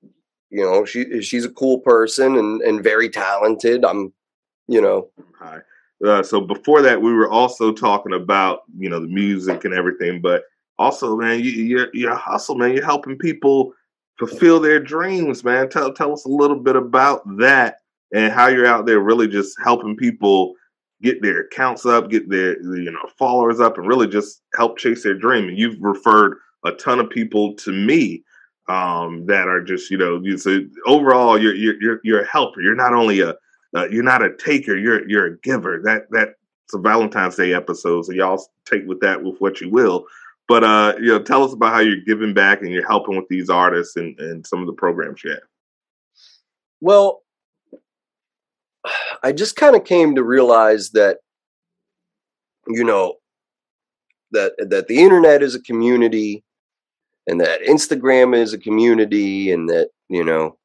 you 0.48 0.62
know, 0.62 0.86
she 0.86 1.20
she's 1.20 1.44
a 1.44 1.50
cool 1.50 1.80
person 1.80 2.36
and 2.36 2.62
and 2.62 2.82
very 2.82 3.10
talented. 3.10 3.84
I'm, 3.84 4.14
you 4.68 4.80
know. 4.80 5.10
Hi. 5.38 5.58
Uh, 6.02 6.22
so 6.22 6.40
before 6.40 6.80
that, 6.80 7.02
we 7.02 7.12
were 7.12 7.30
also 7.30 7.72
talking 7.72 8.14
about 8.14 8.60
you 8.78 8.88
know 8.88 9.00
the 9.00 9.06
music 9.06 9.66
and 9.66 9.74
everything, 9.74 10.22
but 10.22 10.44
also, 10.80 11.14
man, 11.14 11.40
you, 11.44 11.50
you're 11.50 11.88
you're 11.92 12.14
hustle, 12.14 12.54
man. 12.54 12.72
You're 12.72 12.84
helping 12.84 13.18
people 13.18 13.74
fulfill 14.18 14.60
their 14.60 14.80
dreams, 14.80 15.44
man. 15.44 15.68
Tell 15.68 15.92
tell 15.92 16.12
us 16.12 16.24
a 16.24 16.30
little 16.30 16.56
bit 16.56 16.74
about 16.74 17.20
that 17.36 17.76
and 18.14 18.32
how 18.32 18.46
you're 18.48 18.66
out 18.66 18.86
there 18.86 19.00
really 19.00 19.28
just 19.28 19.58
helping 19.62 19.94
people 19.94 20.54
get 21.02 21.20
their 21.20 21.42
accounts 21.42 21.84
up, 21.84 22.08
get 22.08 22.30
their 22.30 22.58
you 22.62 22.90
know 22.90 23.08
followers 23.18 23.60
up, 23.60 23.76
and 23.76 23.86
really 23.86 24.08
just 24.08 24.40
help 24.54 24.78
chase 24.78 25.02
their 25.02 25.14
dream. 25.14 25.48
And 25.48 25.58
you've 25.58 25.80
referred 25.82 26.38
a 26.64 26.72
ton 26.72 26.98
of 26.98 27.10
people 27.10 27.54
to 27.56 27.72
me 27.72 28.24
um, 28.70 29.26
that 29.26 29.48
are 29.48 29.62
just 29.62 29.90
you 29.90 29.98
know 29.98 30.22
so 30.36 30.60
overall 30.86 31.38
you're 31.38 31.54
you're 31.54 32.00
you're 32.02 32.22
a 32.22 32.26
helper. 32.26 32.62
You're 32.62 32.74
not 32.74 32.94
only 32.94 33.20
a 33.20 33.34
uh, 33.76 33.86
you're 33.90 34.02
not 34.02 34.22
a 34.22 34.34
taker. 34.34 34.78
You're 34.78 35.06
you're 35.10 35.26
a 35.26 35.38
giver. 35.40 35.82
That 35.84 36.06
that's 36.10 36.32
a 36.72 36.78
Valentine's 36.78 37.36
Day 37.36 37.52
episode, 37.52 38.06
so 38.06 38.12
y'all 38.12 38.42
take 38.64 38.86
with 38.86 39.00
that 39.00 39.22
with 39.22 39.38
what 39.40 39.60
you 39.60 39.68
will. 39.68 40.06
But 40.50 40.64
uh, 40.64 40.94
you 40.98 41.06
know, 41.06 41.22
tell 41.22 41.44
us 41.44 41.52
about 41.52 41.72
how 41.72 41.78
you're 41.78 42.04
giving 42.04 42.34
back 42.34 42.60
and 42.60 42.72
you're 42.72 42.84
helping 42.84 43.14
with 43.14 43.28
these 43.28 43.48
artists 43.48 43.94
and, 43.94 44.18
and 44.18 44.44
some 44.44 44.58
of 44.58 44.66
the 44.66 44.72
programs 44.72 45.22
you 45.22 45.30
have. 45.30 45.38
Well, 46.80 47.22
I 49.22 49.30
just 49.30 49.54
kind 49.54 49.76
of 49.76 49.84
came 49.84 50.16
to 50.16 50.24
realize 50.24 50.90
that, 50.90 51.18
you 52.66 52.82
know, 52.82 53.18
that 54.32 54.54
that 54.58 54.88
the 54.88 54.98
internet 54.98 55.40
is 55.40 55.54
a 55.54 55.62
community, 55.62 56.42
and 57.28 57.40
that 57.40 57.60
Instagram 57.62 58.36
is 58.36 58.52
a 58.52 58.58
community, 58.58 59.52
and 59.52 59.68
that 59.68 59.90
you 60.08 60.24
know, 60.24 60.58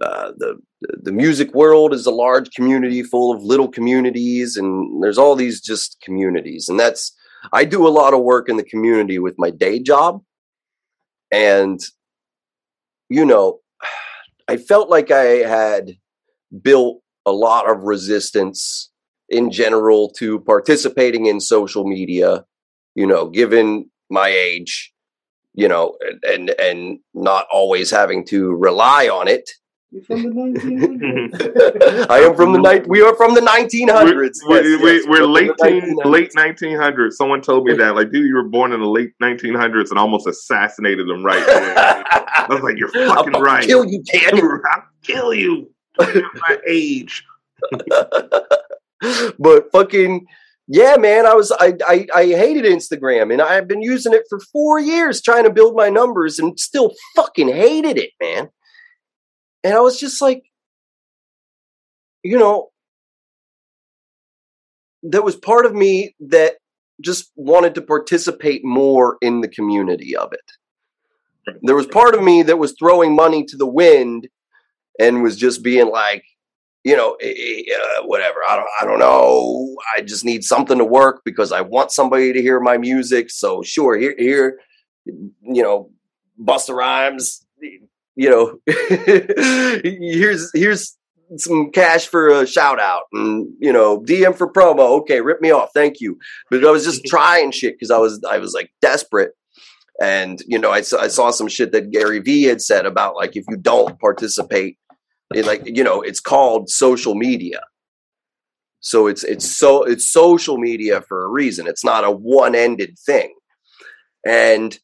uh, 0.00 0.32
the 0.36 0.58
the 0.80 1.12
music 1.12 1.54
world 1.54 1.94
is 1.94 2.04
a 2.06 2.10
large 2.10 2.50
community 2.50 3.04
full 3.04 3.32
of 3.32 3.44
little 3.44 3.68
communities, 3.68 4.56
and 4.56 5.00
there's 5.04 5.18
all 5.18 5.36
these 5.36 5.60
just 5.60 6.00
communities, 6.00 6.68
and 6.68 6.80
that's 6.80 7.12
I 7.52 7.64
do 7.64 7.86
a 7.86 7.90
lot 7.90 8.14
of 8.14 8.20
work 8.20 8.48
in 8.48 8.56
the 8.56 8.64
community 8.64 9.18
with 9.18 9.34
my 9.38 9.50
day 9.50 9.80
job, 9.80 10.22
and 11.30 11.80
you 13.08 13.24
know, 13.24 13.60
I 14.48 14.56
felt 14.56 14.88
like 14.88 15.10
I 15.10 15.46
had 15.46 15.96
built 16.62 17.02
a 17.26 17.32
lot 17.32 17.70
of 17.70 17.84
resistance 17.84 18.90
in 19.28 19.50
general 19.50 20.10
to 20.10 20.40
participating 20.40 21.26
in 21.26 21.40
social 21.40 21.86
media, 21.86 22.44
you 22.94 23.06
know, 23.06 23.28
given 23.28 23.90
my 24.10 24.28
age, 24.28 24.92
you 25.54 25.68
know, 25.68 25.96
and 26.22 26.50
and 26.50 26.98
not 27.14 27.46
always 27.52 27.90
having 27.90 28.26
to 28.26 28.50
rely 28.50 29.08
on 29.08 29.28
it. 29.28 29.50
You're 29.92 30.02
from 30.04 30.22
the 30.22 30.30
1900s. 30.30 32.06
I 32.10 32.20
am 32.20 32.34
from 32.34 32.54
the 32.54 32.58
night. 32.58 32.88
We 32.88 33.02
are 33.02 33.14
from 33.14 33.34
the 33.34 33.42
1900s. 33.42 34.38
We're, 34.46 34.62
Yes, 34.62 34.80
we're, 34.80 34.94
yes, 34.94 35.06
we're 35.06 35.16
from 35.18 35.22
the 35.24 35.26
late 35.26 35.50
teen, 35.62 35.96
1900s. 35.98 36.04
late 36.06 36.32
1900s. 36.34 37.12
Someone 37.12 37.42
told 37.42 37.66
me 37.66 37.74
that, 37.74 37.94
like, 37.94 38.10
dude, 38.10 38.26
you 38.26 38.34
were 38.36 38.48
born 38.48 38.72
in 38.72 38.80
the 38.80 38.86
late 38.86 39.12
1900s 39.22 39.90
and 39.90 39.98
almost 39.98 40.26
assassinated 40.26 41.06
them 41.06 41.22
right 41.22 41.44
there. 41.44 41.74
I 41.76 42.46
was 42.48 42.62
like, 42.62 42.78
you're 42.78 42.88
fucking 42.88 43.36
I'll 43.36 43.42
right. 43.42 43.66
Kill 43.66 43.84
you, 43.84 44.02
kid. 44.10 44.32
I'll 44.42 44.84
kill 45.02 45.34
you. 45.34 45.70
My 45.98 46.58
age. 46.66 47.22
but 49.38 49.70
fucking 49.72 50.26
yeah, 50.68 50.96
man, 50.96 51.26
I 51.26 51.34
was 51.34 51.52
I, 51.52 51.74
I 51.86 52.06
I 52.14 52.26
hated 52.28 52.64
Instagram 52.64 53.30
and 53.30 53.42
I've 53.42 53.68
been 53.68 53.82
using 53.82 54.14
it 54.14 54.22
for 54.30 54.40
four 54.40 54.80
years 54.80 55.20
trying 55.20 55.44
to 55.44 55.50
build 55.50 55.76
my 55.76 55.90
numbers 55.90 56.38
and 56.38 56.58
still 56.58 56.92
fucking 57.14 57.48
hated 57.48 57.98
it, 57.98 58.10
man. 58.22 58.48
And 59.64 59.74
I 59.74 59.80
was 59.80 59.98
just 59.98 60.20
like, 60.20 60.44
you 62.22 62.38
know, 62.38 62.70
there 65.02 65.22
was 65.22 65.36
part 65.36 65.66
of 65.66 65.74
me 65.74 66.14
that 66.20 66.54
just 67.00 67.32
wanted 67.36 67.74
to 67.74 67.82
participate 67.82 68.64
more 68.64 69.16
in 69.20 69.40
the 69.40 69.48
community 69.48 70.16
of 70.16 70.32
it. 70.32 71.56
There 71.62 71.74
was 71.74 71.86
part 71.86 72.14
of 72.14 72.22
me 72.22 72.42
that 72.44 72.58
was 72.58 72.74
throwing 72.78 73.16
money 73.16 73.44
to 73.46 73.56
the 73.56 73.66
wind 73.66 74.28
and 75.00 75.22
was 75.22 75.36
just 75.36 75.62
being 75.62 75.90
like, 75.90 76.24
you 76.84 76.96
know, 76.96 77.16
eh, 77.20 77.32
eh, 77.36 77.62
uh, 77.74 78.02
whatever. 78.04 78.38
I 78.48 78.56
don't, 78.56 78.68
I 78.80 78.84
don't 78.84 78.98
know. 78.98 79.76
I 79.96 80.02
just 80.02 80.24
need 80.24 80.44
something 80.44 80.78
to 80.78 80.84
work 80.84 81.22
because 81.24 81.52
I 81.52 81.60
want 81.60 81.92
somebody 81.92 82.32
to 82.32 82.42
hear 82.42 82.60
my 82.60 82.78
music. 82.78 83.30
So 83.30 83.62
sure, 83.62 83.96
here, 83.96 84.14
here, 84.18 84.58
you 85.04 85.62
know, 85.62 85.90
Busta 86.40 86.74
Rhymes. 86.74 87.44
You 88.14 88.30
know, 88.30 88.58
here's 89.84 90.50
here's 90.54 90.98
some 91.38 91.70
cash 91.70 92.06
for 92.06 92.28
a 92.28 92.46
shout 92.46 92.80
out, 92.80 93.04
and 93.12 93.48
you 93.58 93.72
know, 93.72 94.00
DM 94.00 94.36
for 94.36 94.52
promo. 94.52 95.00
Okay, 95.00 95.20
rip 95.20 95.40
me 95.40 95.50
off, 95.50 95.70
thank 95.74 96.00
you. 96.00 96.18
But 96.50 96.64
I 96.64 96.70
was 96.70 96.84
just 96.84 97.04
trying 97.06 97.52
shit 97.52 97.74
because 97.74 97.90
I 97.90 97.98
was 97.98 98.22
I 98.28 98.38
was 98.38 98.54
like 98.54 98.70
desperate. 98.80 99.32
And 100.00 100.42
you 100.46 100.58
know, 100.58 100.70
I 100.70 100.80
saw, 100.80 100.98
I 101.00 101.08
saw 101.08 101.30
some 101.30 101.48
shit 101.48 101.72
that 101.72 101.90
Gary 101.90 102.18
Vee 102.18 102.44
had 102.44 102.60
said 102.60 102.86
about 102.86 103.14
like 103.14 103.36
if 103.36 103.44
you 103.48 103.56
don't 103.56 103.98
participate 104.00 104.78
it, 105.34 105.46
like 105.46 105.62
you 105.66 105.84
know 105.84 106.02
it's 106.02 106.20
called 106.20 106.70
social 106.70 107.14
media 107.14 107.60
so 108.80 109.06
it's 109.06 109.24
it's 109.24 109.50
so 109.50 109.84
it's 109.84 110.04
social 110.04 110.58
media 110.58 111.00
for 111.00 111.24
a 111.24 111.28
reason 111.28 111.66
it's 111.66 111.84
not 111.84 112.04
a 112.04 112.10
one-ended 112.10 112.98
thing 112.98 113.34
and 114.26 114.78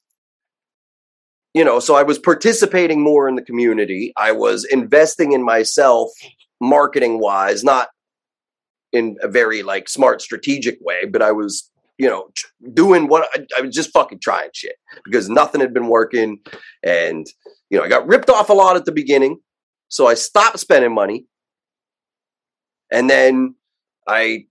you 1.59 1.65
know 1.65 1.79
so 1.81 1.95
i 1.95 2.03
was 2.03 2.19
participating 2.19 3.03
more 3.03 3.29
in 3.29 3.35
the 3.35 3.43
community 3.43 4.13
i 4.17 4.33
was 4.33 4.65
investing 4.65 5.33
in 5.33 5.43
myself 5.43 6.11
marketing 6.61 7.19
wise 7.21 7.63
not 7.63 7.89
in 8.93 9.17
a 9.23 9.29
very 9.29 9.63
like 9.63 9.89
smart 9.89 10.23
strategic 10.23 10.79
way 10.81 11.05
but 11.05 11.23
i 11.23 11.33
was 11.33 11.71
you 11.99 12.09
know 12.09 12.31
doing 12.73 13.09
what 13.09 13.29
I, 13.35 13.47
I 13.59 13.63
was 13.63 13.75
just 13.75 13.93
fucking 13.93 14.21
trying 14.21 14.51
shit 14.55 14.77
because 15.05 15.29
nothing 15.29 15.61
had 15.61 15.75
been 15.75 15.89
working 15.89 16.39
and 16.83 17.27
you 17.71 17.79
know 17.79 17.85
i 17.85 17.89
got 17.89 18.07
ripped 18.07 18.31
off 18.31 18.51
a 18.51 18.55
lot 18.55 18.77
at 18.77 18.85
the 18.85 18.93
beginning 18.93 19.39
so 19.89 20.07
I 20.07 20.15
stopped 20.15 20.59
spending 20.59 20.95
money. 20.95 21.27
And 22.91 23.09
then 23.09 23.55
I, 24.07 24.47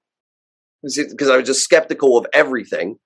because 0.84 1.30
I 1.30 1.38
was 1.38 1.48
just 1.48 1.64
skeptical 1.64 2.18
of 2.18 2.28
everything. 2.34 2.98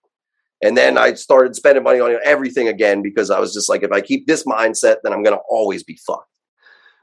And 0.63 0.77
then 0.77 0.97
I 0.97 1.13
started 1.13 1.55
spending 1.55 1.83
money 1.83 1.99
on 1.99 2.17
everything 2.23 2.67
again 2.67 3.01
because 3.01 3.31
I 3.31 3.39
was 3.39 3.53
just 3.53 3.67
like, 3.69 3.83
if 3.83 3.91
I 3.91 4.01
keep 4.01 4.27
this 4.27 4.43
mindset, 4.43 4.97
then 5.03 5.11
I'm 5.11 5.23
going 5.23 5.35
to 5.35 5.43
always 5.49 5.83
be 5.83 5.97
fucked. 6.05 6.29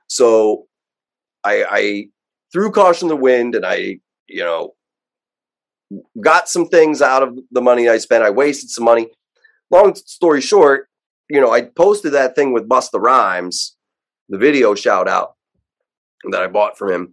So 0.06 0.66
I, 1.44 1.64
I 1.68 2.08
threw 2.52 2.70
caution 2.70 3.08
to 3.08 3.14
the 3.14 3.20
wind 3.20 3.54
and 3.54 3.66
I, 3.66 3.98
you 4.28 4.44
know, 4.44 4.74
got 6.20 6.48
some 6.48 6.68
things 6.68 7.02
out 7.02 7.22
of 7.22 7.38
the 7.50 7.60
money 7.60 7.88
I 7.88 7.98
spent. 7.98 8.22
I 8.22 8.30
wasted 8.30 8.70
some 8.70 8.84
money. 8.84 9.08
Long 9.70 9.94
story 9.94 10.40
short, 10.40 10.88
you 11.28 11.40
know, 11.40 11.50
I 11.50 11.62
posted 11.62 12.12
that 12.12 12.36
thing 12.36 12.52
with 12.52 12.68
Busta 12.68 13.00
Rhymes 13.00 13.76
the 14.28 14.38
video 14.38 14.74
shout 14.74 15.08
out 15.08 15.34
that 16.30 16.42
I 16.42 16.46
bought 16.46 16.76
from 16.76 16.92
him. 16.92 17.12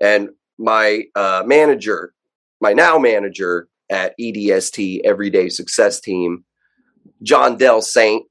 And 0.00 0.30
my 0.58 1.04
uh, 1.14 1.42
manager, 1.46 2.14
my 2.60 2.72
now 2.72 2.98
manager 2.98 3.68
at 3.92 4.14
EDST 4.18 5.02
Everyday 5.04 5.50
Success 5.50 6.00
Team, 6.00 6.44
John 7.22 7.58
Del 7.58 7.82
Saint, 7.82 8.24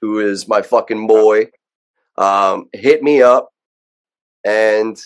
who 0.00 0.20
is 0.20 0.46
my 0.46 0.62
fucking 0.62 1.08
boy, 1.08 1.48
um, 2.16 2.68
hit 2.72 3.02
me 3.02 3.20
up. 3.20 3.50
And, 4.44 4.96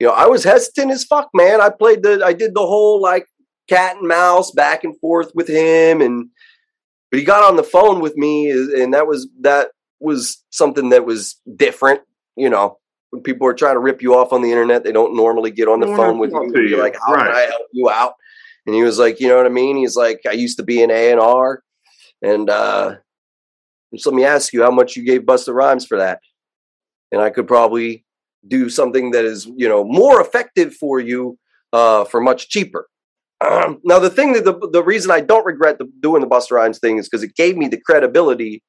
you 0.00 0.08
know, 0.08 0.12
I 0.12 0.26
was 0.26 0.42
hesitant 0.42 0.90
as 0.90 1.04
fuck, 1.04 1.28
man. 1.32 1.60
I 1.60 1.70
played 1.70 2.02
the, 2.02 2.22
I 2.24 2.32
did 2.32 2.54
the 2.54 2.66
whole 2.66 3.00
like 3.00 3.26
cat 3.68 3.98
and 3.98 4.08
mouse 4.08 4.50
back 4.50 4.82
and 4.82 4.98
forth 4.98 5.30
with 5.32 5.48
him. 5.48 6.00
And, 6.00 6.28
but 7.12 7.20
he 7.20 7.24
got 7.24 7.48
on 7.48 7.54
the 7.54 7.62
phone 7.62 8.00
with 8.00 8.16
me 8.16 8.50
and 8.50 8.92
that 8.94 9.06
was, 9.06 9.28
that 9.42 9.68
was 10.00 10.42
something 10.50 10.88
that 10.88 11.06
was 11.06 11.40
different. 11.54 12.00
You 12.34 12.50
know, 12.50 12.78
when 13.10 13.22
people 13.22 13.46
are 13.46 13.54
trying 13.54 13.76
to 13.76 13.80
rip 13.80 14.02
you 14.02 14.16
off 14.16 14.32
on 14.32 14.42
the 14.42 14.50
internet, 14.50 14.82
they 14.82 14.90
don't 14.90 15.14
normally 15.14 15.52
get 15.52 15.68
on 15.68 15.78
the 15.78 15.86
phone 15.86 16.18
with 16.18 16.32
you. 16.32 16.42
and 16.42 16.52
be 16.52 16.74
like, 16.74 16.96
how 16.96 17.14
can. 17.14 17.28
I 17.28 17.42
help 17.42 17.68
you 17.72 17.88
out? 17.88 18.14
And 18.66 18.74
he 18.74 18.82
was 18.82 18.98
like, 18.98 19.18
you 19.20 19.28
know 19.28 19.36
what 19.36 19.46
I 19.46 19.50
mean? 19.50 19.76
He's 19.76 19.96
like, 19.96 20.20
I 20.28 20.32
used 20.32 20.56
to 20.58 20.62
be 20.62 20.82
an 20.82 20.90
A 20.90 21.10
and 21.10 21.20
R, 21.20 21.62
and 22.22 22.48
uh, 22.48 22.96
just 23.92 24.06
let 24.06 24.14
me 24.14 24.24
ask 24.24 24.52
you 24.52 24.62
how 24.62 24.70
much 24.70 24.96
you 24.96 25.04
gave 25.04 25.22
Busta 25.22 25.52
Rhymes 25.52 25.84
for 25.84 25.98
that, 25.98 26.20
and 27.10 27.20
I 27.20 27.30
could 27.30 27.48
probably 27.48 28.04
do 28.46 28.68
something 28.68 29.12
that 29.12 29.24
is 29.24 29.46
you 29.56 29.68
know 29.68 29.84
more 29.84 30.20
effective 30.20 30.74
for 30.74 31.00
you 31.00 31.38
uh, 31.72 32.04
for 32.04 32.20
much 32.20 32.48
cheaper. 32.48 32.88
Um, 33.40 33.80
now 33.84 33.98
the 33.98 34.10
thing 34.10 34.32
that 34.34 34.44
the 34.44 34.68
the 34.72 34.84
reason 34.84 35.10
I 35.10 35.20
don't 35.20 35.44
regret 35.44 35.78
the, 35.78 35.90
doing 36.00 36.20
the 36.20 36.28
Busta 36.28 36.52
Rhymes 36.52 36.78
thing 36.78 36.98
is 36.98 37.08
because 37.08 37.24
it 37.24 37.34
gave 37.34 37.56
me 37.56 37.68
the 37.68 37.80
credibility 37.80 38.62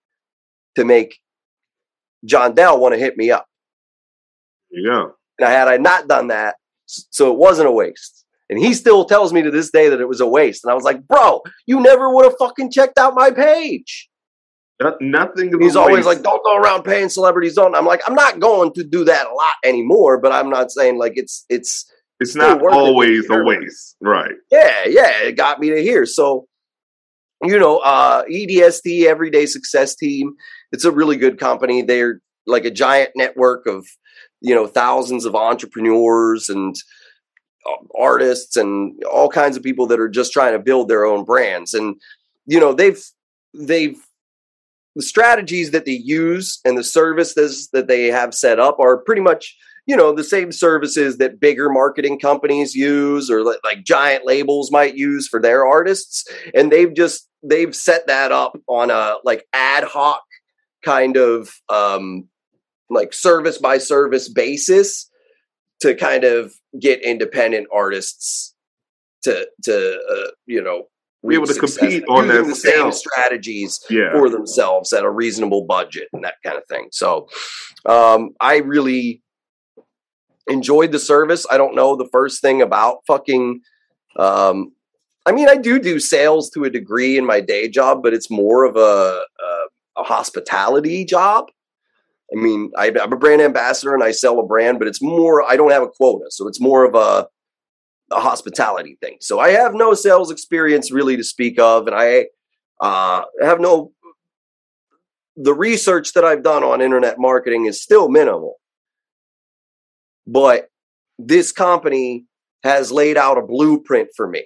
to 0.76 0.86
make 0.86 1.20
John 2.26 2.56
Dell 2.56 2.80
want 2.80 2.94
to 2.94 3.00
hit 3.00 3.18
me 3.18 3.32
up. 3.32 3.46
Yeah. 4.72 5.06
And 5.40 5.48
had 5.50 5.68
I 5.68 5.78
not 5.78 6.08
done 6.08 6.28
that, 6.28 6.56
so 6.86 7.32
it 7.32 7.38
wasn't 7.38 7.68
a 7.68 7.72
waste. 7.72 8.23
And 8.50 8.60
he 8.60 8.74
still 8.74 9.06
tells 9.06 9.34
me 9.34 9.42
to 9.42 9.52
this 9.52 9.72
day 9.72 9.90
that 9.90 10.02
it 10.02 10.08
was 10.08 10.22
a 10.22 10.28
waste. 10.28 10.64
And 10.64 10.72
I 10.72 10.76
was 10.76 10.84
like, 10.84 11.08
bro, 11.08 11.42
you 11.66 11.80
never 11.80 12.14
would 12.14 12.26
have 12.26 12.36
fucking 12.38 12.72
checked 12.72 12.98
out 12.98 13.16
my 13.16 13.32
page. 13.32 14.10
No- 14.82 14.98
Nothing. 15.00 15.60
He's 15.60 15.76
always 15.76 16.06
like, 16.06 16.22
don't 16.24 16.44
go 16.44 16.58
around 16.58 16.84
paying 16.84 17.10
celebrities 17.10 17.58
on. 17.58 17.74
I'm 17.74 17.86
like, 17.86 18.02
I'm 18.08 18.16
not 18.16 18.40
going 18.40 18.74
to 18.74 18.84
do 18.84 19.06
that 19.06 19.28
a 19.28 19.34
lot 19.34 19.56
anymore, 19.64 20.20
but 20.20 20.32
I'm 20.32 20.50
not 20.50 20.72
saying 20.72 20.98
like 20.98 21.14
it's 21.16 21.46
it's 21.50 21.90
it's 22.20 22.36
not 22.36 22.62
worth 22.62 22.74
it 22.74 22.78
always 22.78 23.30
a 23.30 23.44
waste. 23.44 23.96
Right. 24.02 24.34
yeah, 24.52 24.86
yeah, 24.88 25.24
it 25.24 25.36
got 25.36 25.60
me 25.60 25.70
to 25.72 25.82
here. 25.82 26.06
So, 26.06 26.48
you 27.42 27.60
know, 27.60 27.80
uh, 27.80 28.24
EDST, 28.26 29.06
Everyday 29.06 29.46
Success 29.46 29.96
Team, 29.96 30.34
it's 30.72 30.86
a 30.86 30.92
really 30.92 31.18
good 31.18 31.40
company. 31.40 31.82
They're 31.82 32.22
like 32.46 32.66
a 32.66 32.72
giant 32.72 33.12
network 33.16 33.68
of, 33.68 33.86
you 34.42 34.56
know, 34.56 34.68
thousands 34.68 35.26
of 35.26 35.36
entrepreneurs 35.36 36.50
and 36.50 36.76
artists 37.98 38.58
and 38.58 39.02
all 39.06 39.30
kinds 39.30 39.58
of 39.58 39.64
people 39.64 39.88
that 39.88 40.00
are 40.00 40.10
just 40.10 40.34
trying 40.34 40.54
to 40.54 40.60
build 40.60 40.88
their 40.88 41.06
own 41.06 41.24
brands. 41.24 41.74
And, 41.74 41.96
you 42.46 42.60
know, 42.60 42.74
they've, 42.74 43.02
they've, 43.54 43.98
the 44.96 45.02
strategies 45.02 45.72
that 45.72 45.86
they 45.86 45.92
use 45.92 46.60
and 46.66 46.78
the 46.78 46.84
services 46.84 47.70
that 47.74 47.88
they 47.88 48.08
have 48.08 48.34
set 48.34 48.60
up 48.60 48.80
are 48.80 48.98
pretty 48.98 49.22
much 49.22 49.56
you 49.86 49.96
know 49.96 50.14
the 50.14 50.24
same 50.24 50.52
services 50.52 51.18
that 51.18 51.40
bigger 51.40 51.70
marketing 51.70 52.20
companies 52.20 52.76
use 52.76 53.30
or 53.30 53.44
li- 53.44 53.58
like 53.64 53.84
giant 53.84 54.26
labels 54.26 54.72
might 54.72 54.96
use 54.96 55.28
for 55.28 55.42
their 55.42 55.66
artists 55.66 56.26
and 56.54 56.72
they've 56.72 56.94
just 56.94 57.28
they've 57.42 57.76
set 57.76 58.08
that 58.08 58.32
up 58.32 58.58
on 58.68 58.90
a 58.90 59.16
like 59.24 59.46
ad 59.54 59.84
hoc 59.84 60.22
kind 60.84 61.18
of 61.18 61.54
um 61.70 62.28
like 62.90 63.14
service 63.14 63.58
by 63.58 63.78
service 63.78 64.30
basis 64.30 65.10
to 65.84 65.94
kind 65.94 66.24
of 66.24 66.54
get 66.80 67.02
independent 67.02 67.68
artists 67.74 68.56
to 69.24 69.48
to 69.64 70.00
uh, 70.12 70.32
you 70.46 70.62
know 70.62 70.84
Be 71.28 71.36
able 71.36 71.46
to 71.48 71.54
success 71.54 71.78
compete 71.78 72.04
on 72.08 72.28
their 72.30 72.44
the 72.44 72.56
same 72.56 72.92
strategies 72.94 73.80
Yeah. 73.90 74.12
for 74.14 74.30
themselves 74.30 74.94
at 74.94 75.04
a 75.04 75.10
reasonable 75.10 75.66
budget 75.66 76.08
and 76.14 76.24
that 76.24 76.36
kind 76.44 76.58
of 76.58 76.66
thing. 76.68 76.88
So 76.92 77.28
um, 77.86 78.30
I 78.40 78.58
really 78.58 79.22
enjoyed 80.48 80.92
the 80.94 81.00
service. 81.00 81.46
I 81.52 81.58
don't 81.58 81.76
know 81.76 81.96
the 81.96 82.10
first 82.12 82.42
thing 82.42 82.62
about 82.62 83.00
fucking. 83.08 83.60
Um, 84.18 84.74
I 85.26 85.32
mean, 85.32 85.50
I 85.50 85.56
do 85.58 85.80
do 85.80 86.00
sales 86.00 86.50
to 86.52 86.64
a 86.64 86.70
degree 86.70 87.18
in 87.18 87.26
my 87.26 87.40
day 87.42 87.68
job, 87.70 88.04
but 88.04 88.14
it's 88.14 88.30
more 88.32 88.64
of 88.66 88.76
a 88.78 88.80
a, 89.48 90.02
a 90.02 90.04
hospitality 90.04 91.04
job. 91.04 91.50
I 92.32 92.40
mean, 92.40 92.72
I, 92.78 92.92
I'm 93.02 93.14
a 93.14 93.18
brand 93.18 93.42
ambassador 93.42 93.94
and 93.94 94.04
I 94.04 94.12
sell 94.12 94.40
a 94.40 94.46
brand, 94.46 94.80
but 94.80 94.88
it's 94.88 95.02
more. 95.02 95.44
I 95.44 95.56
don't 95.56 95.72
have 95.72 95.84
a 95.84 95.88
quota, 95.88 96.26
so 96.30 96.48
it's 96.48 96.62
more 96.62 96.86
of 96.86 96.96
a 96.96 97.28
a 98.12 98.20
hospitality 98.20 98.98
thing. 99.02 99.18
So 99.22 99.40
I 99.40 99.50
have 99.52 99.74
no 99.74 99.94
sales 99.94 100.30
experience 100.32 100.92
really 100.92 101.18
to 101.18 101.24
speak 101.24 101.60
of, 101.60 101.88
and 101.88 101.96
I 101.96 102.28
uh, 102.80 103.24
have 103.42 103.60
no. 103.60 103.92
The 105.36 105.54
research 105.54 106.14
that 106.14 106.24
I've 106.24 106.44
done 106.44 106.64
on 106.64 106.82
internet 106.82 107.16
marketing 107.18 107.66
is 107.66 107.82
still 107.82 108.08
minimal, 108.08 108.60
but 110.28 110.70
this 111.18 111.52
company 111.52 112.26
has 112.64 112.92
laid 112.92 113.18
out 113.18 113.38
a 113.38 113.42
blueprint 113.42 114.10
for 114.16 114.28
me, 114.28 114.46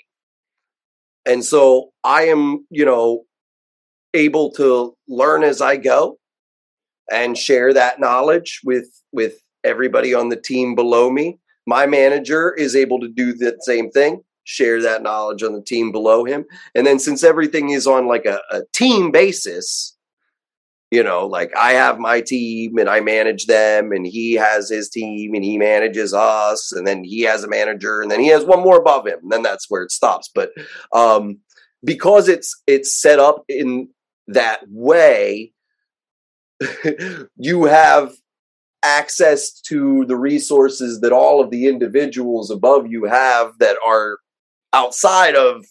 and 1.25 1.43
so 1.43 1.91
I 2.03 2.23
am, 2.23 2.65
you 2.69 2.85
know, 2.85 3.23
able 4.13 4.51
to 4.53 4.95
learn 5.07 5.43
as 5.43 5.61
I 5.61 5.77
go 5.77 6.17
and 7.11 7.37
share 7.37 7.73
that 7.73 7.99
knowledge 7.99 8.61
with 8.63 8.87
with 9.11 9.41
everybody 9.63 10.13
on 10.13 10.29
the 10.29 10.39
team 10.39 10.75
below 10.75 11.09
me. 11.09 11.39
My 11.65 11.85
manager 11.85 12.53
is 12.53 12.75
able 12.75 12.99
to 13.01 13.09
do 13.09 13.33
the 13.33 13.57
same 13.61 13.89
thing 13.91 14.23
share 14.47 14.81
that 14.81 15.03
knowledge 15.03 15.43
on 15.43 15.51
the 15.51 15.61
team 15.61 15.91
below 15.91 16.23
him. 16.23 16.45
And 16.73 16.87
then 16.87 16.99
since 16.99 17.21
everything 17.21 17.71
is 17.71 17.85
on 17.85 18.07
like 18.07 18.25
a, 18.25 18.39
a 18.49 18.61
team 18.73 19.11
basis 19.11 19.97
you 20.89 21.03
know 21.03 21.27
like 21.27 21.51
i 21.57 21.73
have 21.73 21.99
my 21.99 22.21
team 22.21 22.77
and 22.77 22.89
i 22.89 22.99
manage 22.99 23.45
them 23.45 23.91
and 23.91 24.05
he 24.05 24.33
has 24.33 24.69
his 24.69 24.89
team 24.89 25.33
and 25.33 25.43
he 25.43 25.57
manages 25.57 26.13
us 26.13 26.71
and 26.71 26.87
then 26.87 27.03
he 27.03 27.21
has 27.21 27.43
a 27.43 27.49
manager 27.49 28.01
and 28.01 28.09
then 28.09 28.19
he 28.19 28.27
has 28.27 28.45
one 28.45 28.61
more 28.61 28.77
above 28.77 29.05
him. 29.05 29.19
And 29.21 29.31
then 29.31 29.43
that's 29.43 29.69
where 29.69 29.83
it 29.83 29.91
stops. 29.91 30.29
But 30.33 30.51
um 30.93 31.39
because 31.83 32.27
it's 32.27 32.61
it's 32.67 32.99
set 32.99 33.19
up 33.19 33.43
in 33.49 33.89
that 34.27 34.61
way 34.69 35.53
you 37.37 37.65
have 37.65 38.13
access 38.83 39.59
to 39.61 40.05
the 40.05 40.15
resources 40.15 41.01
that 41.01 41.11
all 41.11 41.41
of 41.41 41.49
the 41.49 41.67
individuals 41.67 42.51
above 42.51 42.87
you 42.87 43.05
have 43.05 43.57
that 43.59 43.75
are 43.85 44.19
outside 44.73 45.35
of 45.35 45.65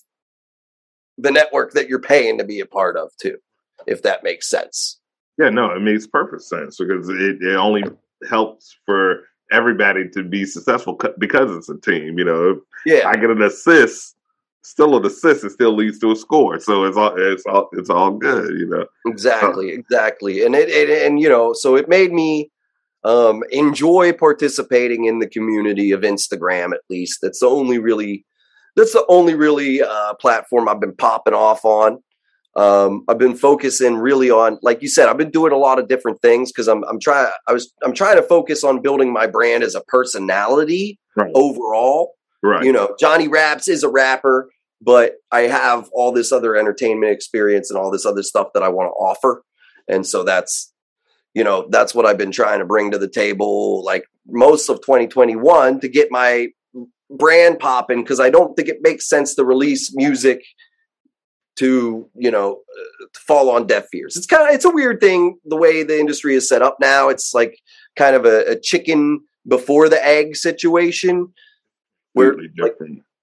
the 1.19 1.31
network 1.31 1.73
that 1.73 1.89
you're 1.89 2.01
paying 2.01 2.37
to 2.39 2.45
be 2.45 2.61
a 2.61 2.67
part 2.67 2.97
of 2.97 3.11
too 3.17 3.39
if 3.87 4.03
that 4.03 4.25
makes 4.25 4.51
sense 4.51 4.99
Yeah, 5.39 5.51
no, 5.51 5.71
it 5.71 5.81
makes 5.81 6.07
perfect 6.07 6.43
sense 6.43 6.79
because 6.79 7.09
it, 7.09 7.43
it 7.43 7.57
only 7.57 7.85
helps 8.29 8.77
for 8.87 9.25
everybody 9.53 10.09
to 10.09 10.23
be 10.23 10.45
successful 10.45 10.99
because 11.19 11.55
it's 11.55 11.69
a 11.69 11.79
team. 11.79 12.19
You 12.19 12.25
know, 12.25 12.61
yeah 12.85 13.09
I 13.09 13.17
get 13.17 13.31
an 13.31 13.43
assist, 13.43 14.16
still 14.67 14.97
an 14.97 15.07
assist, 15.07 15.45
it 15.45 15.51
still 15.51 15.75
leads 15.75 15.99
to 16.01 16.11
a 16.11 16.17
score. 16.17 16.59
So 16.59 16.85
it's 16.85 16.97
all 16.97 17.15
it's 17.17 17.47
all 17.47 17.69
it's 17.73 17.91
all 17.91 18.11
good. 18.13 18.59
You 18.59 18.67
know, 18.67 18.87
exactly 19.07 19.71
exactly 19.71 20.45
and 20.45 20.55
it, 20.55 20.69
it 20.69 21.07
and 21.07 21.21
you 21.21 21.29
know 21.29 21.53
so 21.53 21.77
it 21.77 21.89
made 21.89 22.13
me 22.13 22.51
um 23.05 23.43
enjoy 23.51 24.13
participating 24.13 25.05
in 25.05 25.21
the 25.21 25.29
community 25.29 25.93
of 25.93 26.01
instagram 26.01 26.73
at 26.73 26.81
least 26.91 27.21
that's 27.23 27.41
the 27.41 27.47
only 27.47 27.79
really 27.79 28.25
that's 28.75 28.93
the 28.93 29.05
only 29.09 29.35
really 29.35 29.83
uh 29.83 30.15
platform 30.15 30.69
i've 30.69 30.81
been 30.81 30.97
popping 30.97 31.35
off 31.35 31.65
on 31.65 31.99
um 32.57 33.05
i've 33.09 33.19
been 33.19 33.37
focusing 33.37 33.97
really 33.97 34.31
on 34.31 34.59
like 34.63 34.83
you 34.83 34.89
said 34.89 35.09
i've 35.09 35.19
been 35.19 35.31
doing 35.31 35.53
a 35.53 35.57
lot 35.57 35.79
of 35.79 35.89
different 35.89 36.21
things 36.21 36.51
because 36.51 36.69
i'm 36.69 36.83
i'm 36.85 36.99
trying 36.99 37.31
i 37.47 37.53
was 37.53 37.73
i'm 37.85 37.95
trying 37.95 38.17
to 38.17 38.23
focus 38.23 38.65
on 38.65 38.83
building 38.83 39.13
my 39.13 39.27
brand 39.27 39.63
as 39.63 39.75
a 39.75 39.81
personality 39.83 40.99
right? 41.15 41.31
overall 41.35 42.15
right. 42.43 42.65
you 42.65 42.73
know 42.73 42.95
johnny 42.99 43.29
raps 43.29 43.69
is 43.69 43.85
a 43.85 43.89
rapper 43.89 44.49
but 44.87 45.17
i 45.31 45.43
have 45.43 45.91
all 45.93 46.13
this 46.13 46.33
other 46.33 46.57
entertainment 46.57 47.13
experience 47.13 47.71
and 47.71 47.79
all 47.79 47.91
this 47.91 48.07
other 48.07 48.23
stuff 48.23 48.49
that 48.55 48.63
i 48.63 48.69
want 48.69 48.87
to 48.89 48.93
offer. 48.93 49.43
And 49.89 50.07
so 50.07 50.25
that's 50.25 50.73
you 51.35 51.45
know 51.45 51.69
that's 51.71 51.95
what 51.95 52.07
i've 52.07 52.19
been 52.19 52.33
trying 52.33 52.61
to 52.61 52.65
bring 52.65 52.91
to 52.91 52.99
the 52.99 53.09
table 53.23 53.85
like 53.85 54.05
most 54.27 54.71
of 54.71 54.81
2021 54.81 55.81
to 55.81 55.89
get 55.89 56.11
my 56.11 56.49
brand 57.11 57.59
popping 57.59 58.03
because 58.03 58.19
i 58.19 58.31
don't 58.31 58.57
think 58.57 58.69
it 58.69 58.79
makes 58.81 59.09
sense 59.09 59.35
to 59.35 59.45
release 59.45 59.95
music 59.95 60.43
to 61.57 62.09
you 62.15 62.31
know 62.31 62.61
to 63.13 63.21
fall 63.21 63.51
on 63.51 63.67
deaf 63.67 63.87
ears. 63.95 64.17
It's 64.17 64.27
kind 64.27 64.49
of 64.49 64.55
it's 64.55 64.65
a 64.65 64.71
weird 64.71 65.01
thing 65.01 65.39
the 65.45 65.57
way 65.57 65.83
the 65.83 65.99
industry 65.99 66.35
is 66.35 66.49
set 66.49 66.63
up 66.63 66.77
now. 66.81 67.09
It's 67.09 67.35
like 67.35 67.59
kind 67.97 68.15
of 68.15 68.25
a, 68.25 68.53
a 68.53 68.61
chicken 68.61 69.23
before 69.47 69.89
the 69.89 70.05
egg 70.05 70.37
situation. 70.37 71.33
Where 72.13 72.35
like, 72.35 72.77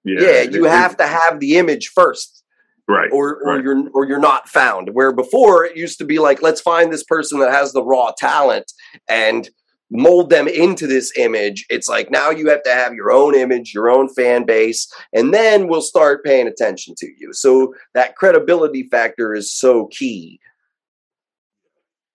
different. 0.04 0.52
yeah, 0.52 0.58
you 0.58 0.66
it- 0.66 0.70
have 0.70 0.92
it- 0.92 0.98
to 0.98 1.06
have 1.06 1.40
the 1.40 1.56
image 1.56 1.88
first 1.88 2.42
right. 2.88 3.10
or 3.12 3.36
or 3.42 3.54
right. 3.56 3.64
you're 3.64 3.88
or 3.90 4.06
you're 4.06 4.18
not 4.18 4.48
found 4.48 4.90
where 4.92 5.12
before 5.12 5.64
it 5.64 5.76
used 5.76 5.98
to 5.98 6.04
be 6.04 6.18
like 6.18 6.42
let's 6.42 6.60
find 6.60 6.92
this 6.92 7.04
person 7.04 7.38
that 7.40 7.50
has 7.52 7.72
the 7.72 7.82
raw 7.82 8.10
talent 8.16 8.70
and 9.08 9.48
mold 9.90 10.30
them 10.30 10.48
into 10.48 10.86
this 10.86 11.12
image 11.16 11.66
it's 11.68 11.88
like 11.88 12.10
now 12.10 12.30
you 12.30 12.48
have 12.48 12.62
to 12.62 12.72
have 12.72 12.94
your 12.94 13.12
own 13.12 13.34
image 13.34 13.72
your 13.74 13.90
own 13.90 14.08
fan 14.08 14.44
base 14.44 14.90
and 15.12 15.32
then 15.32 15.68
we'll 15.68 15.82
start 15.82 16.24
paying 16.24 16.48
attention 16.48 16.94
to 16.96 17.06
you 17.18 17.32
so 17.32 17.72
that 17.92 18.16
credibility 18.16 18.82
factor 18.84 19.34
is 19.34 19.52
so 19.52 19.86
key 19.86 20.40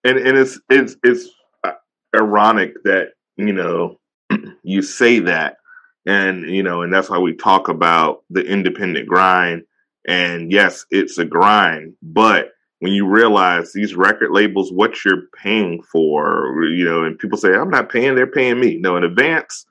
and 0.04 0.18
and 0.18 0.36
it's 0.36 0.60
it's 0.68 0.96
it's 1.04 1.28
uh, 1.64 1.72
ironic 2.14 2.74
that 2.84 3.10
you 3.36 3.52
know 3.52 3.98
you 4.62 4.82
say 4.82 5.18
that 5.20 5.56
and 6.06 6.48
you 6.50 6.62
know 6.62 6.82
and 6.82 6.92
that's 6.92 7.10
why 7.10 7.18
we 7.18 7.34
talk 7.34 7.68
about 7.68 8.22
the 8.30 8.44
independent 8.44 9.08
grind. 9.08 9.64
And 10.06 10.50
yes 10.50 10.86
it's 10.90 11.18
a 11.18 11.24
grind 11.26 11.94
but 12.02 12.52
when 12.78 12.92
you 12.92 13.06
realize 13.06 13.72
these 13.72 13.94
record 13.94 14.30
labels 14.30 14.72
what 14.72 15.04
you're 15.04 15.26
paying 15.36 15.82
for 15.82 16.64
you 16.64 16.86
know 16.86 17.04
and 17.04 17.18
people 17.18 17.36
say 17.36 17.52
i'm 17.52 17.68
not 17.68 17.90
paying 17.90 18.14
they're 18.14 18.26
paying 18.26 18.58
me. 18.58 18.78
No 18.78 18.96
in 18.96 19.04
advance 19.04 19.66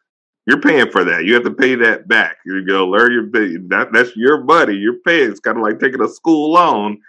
you're 0.50 0.62
paying 0.62 0.90
for 0.90 1.04
that. 1.04 1.26
You 1.26 1.36
have 1.36 1.44
to 1.44 1.52
pay 1.52 1.76
that 1.76 2.08
back. 2.08 2.38
You 2.44 2.66
go 2.66 2.88
learn 2.88 3.12
your 3.12 3.30
that, 3.70 3.90
that's 3.94 4.16
your 4.16 4.44
money 4.44 4.74
you're 4.74 5.00
paying. 5.06 5.30
It's 5.30 5.40
kind 5.40 5.58
of 5.58 5.64
like 5.64 5.80
taking 5.80 6.02
a 6.02 6.10
school 6.10 6.54
loan 6.54 7.00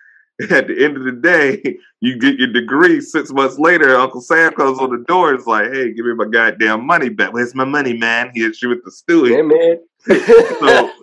at 0.50 0.66
the 0.68 0.84
end 0.84 0.96
of 0.96 1.04
the 1.04 1.12
day 1.12 1.76
you 2.00 2.18
get 2.18 2.38
your 2.38 2.52
degree 2.52 3.00
six 3.00 3.32
months 3.32 3.58
later, 3.58 3.96
Uncle 3.96 4.20
Sam 4.20 4.52
comes 4.52 4.78
on 4.78 4.90
the 4.90 5.04
door 5.06 5.34
is 5.34 5.46
like, 5.46 5.72
hey, 5.72 5.92
give 5.92 6.06
me 6.06 6.14
my 6.14 6.26
goddamn 6.26 6.86
money 6.86 7.08
back. 7.08 7.32
Where's 7.32 7.54
my 7.54 7.64
money, 7.64 7.96
man? 7.96 8.30
He 8.34 8.42
hits 8.42 8.62
you 8.62 8.68
with 8.70 8.84
the 8.84 8.90
stewie. 8.90 9.30
yeah 9.30 9.42
man 9.42 9.78
it- 10.06 10.94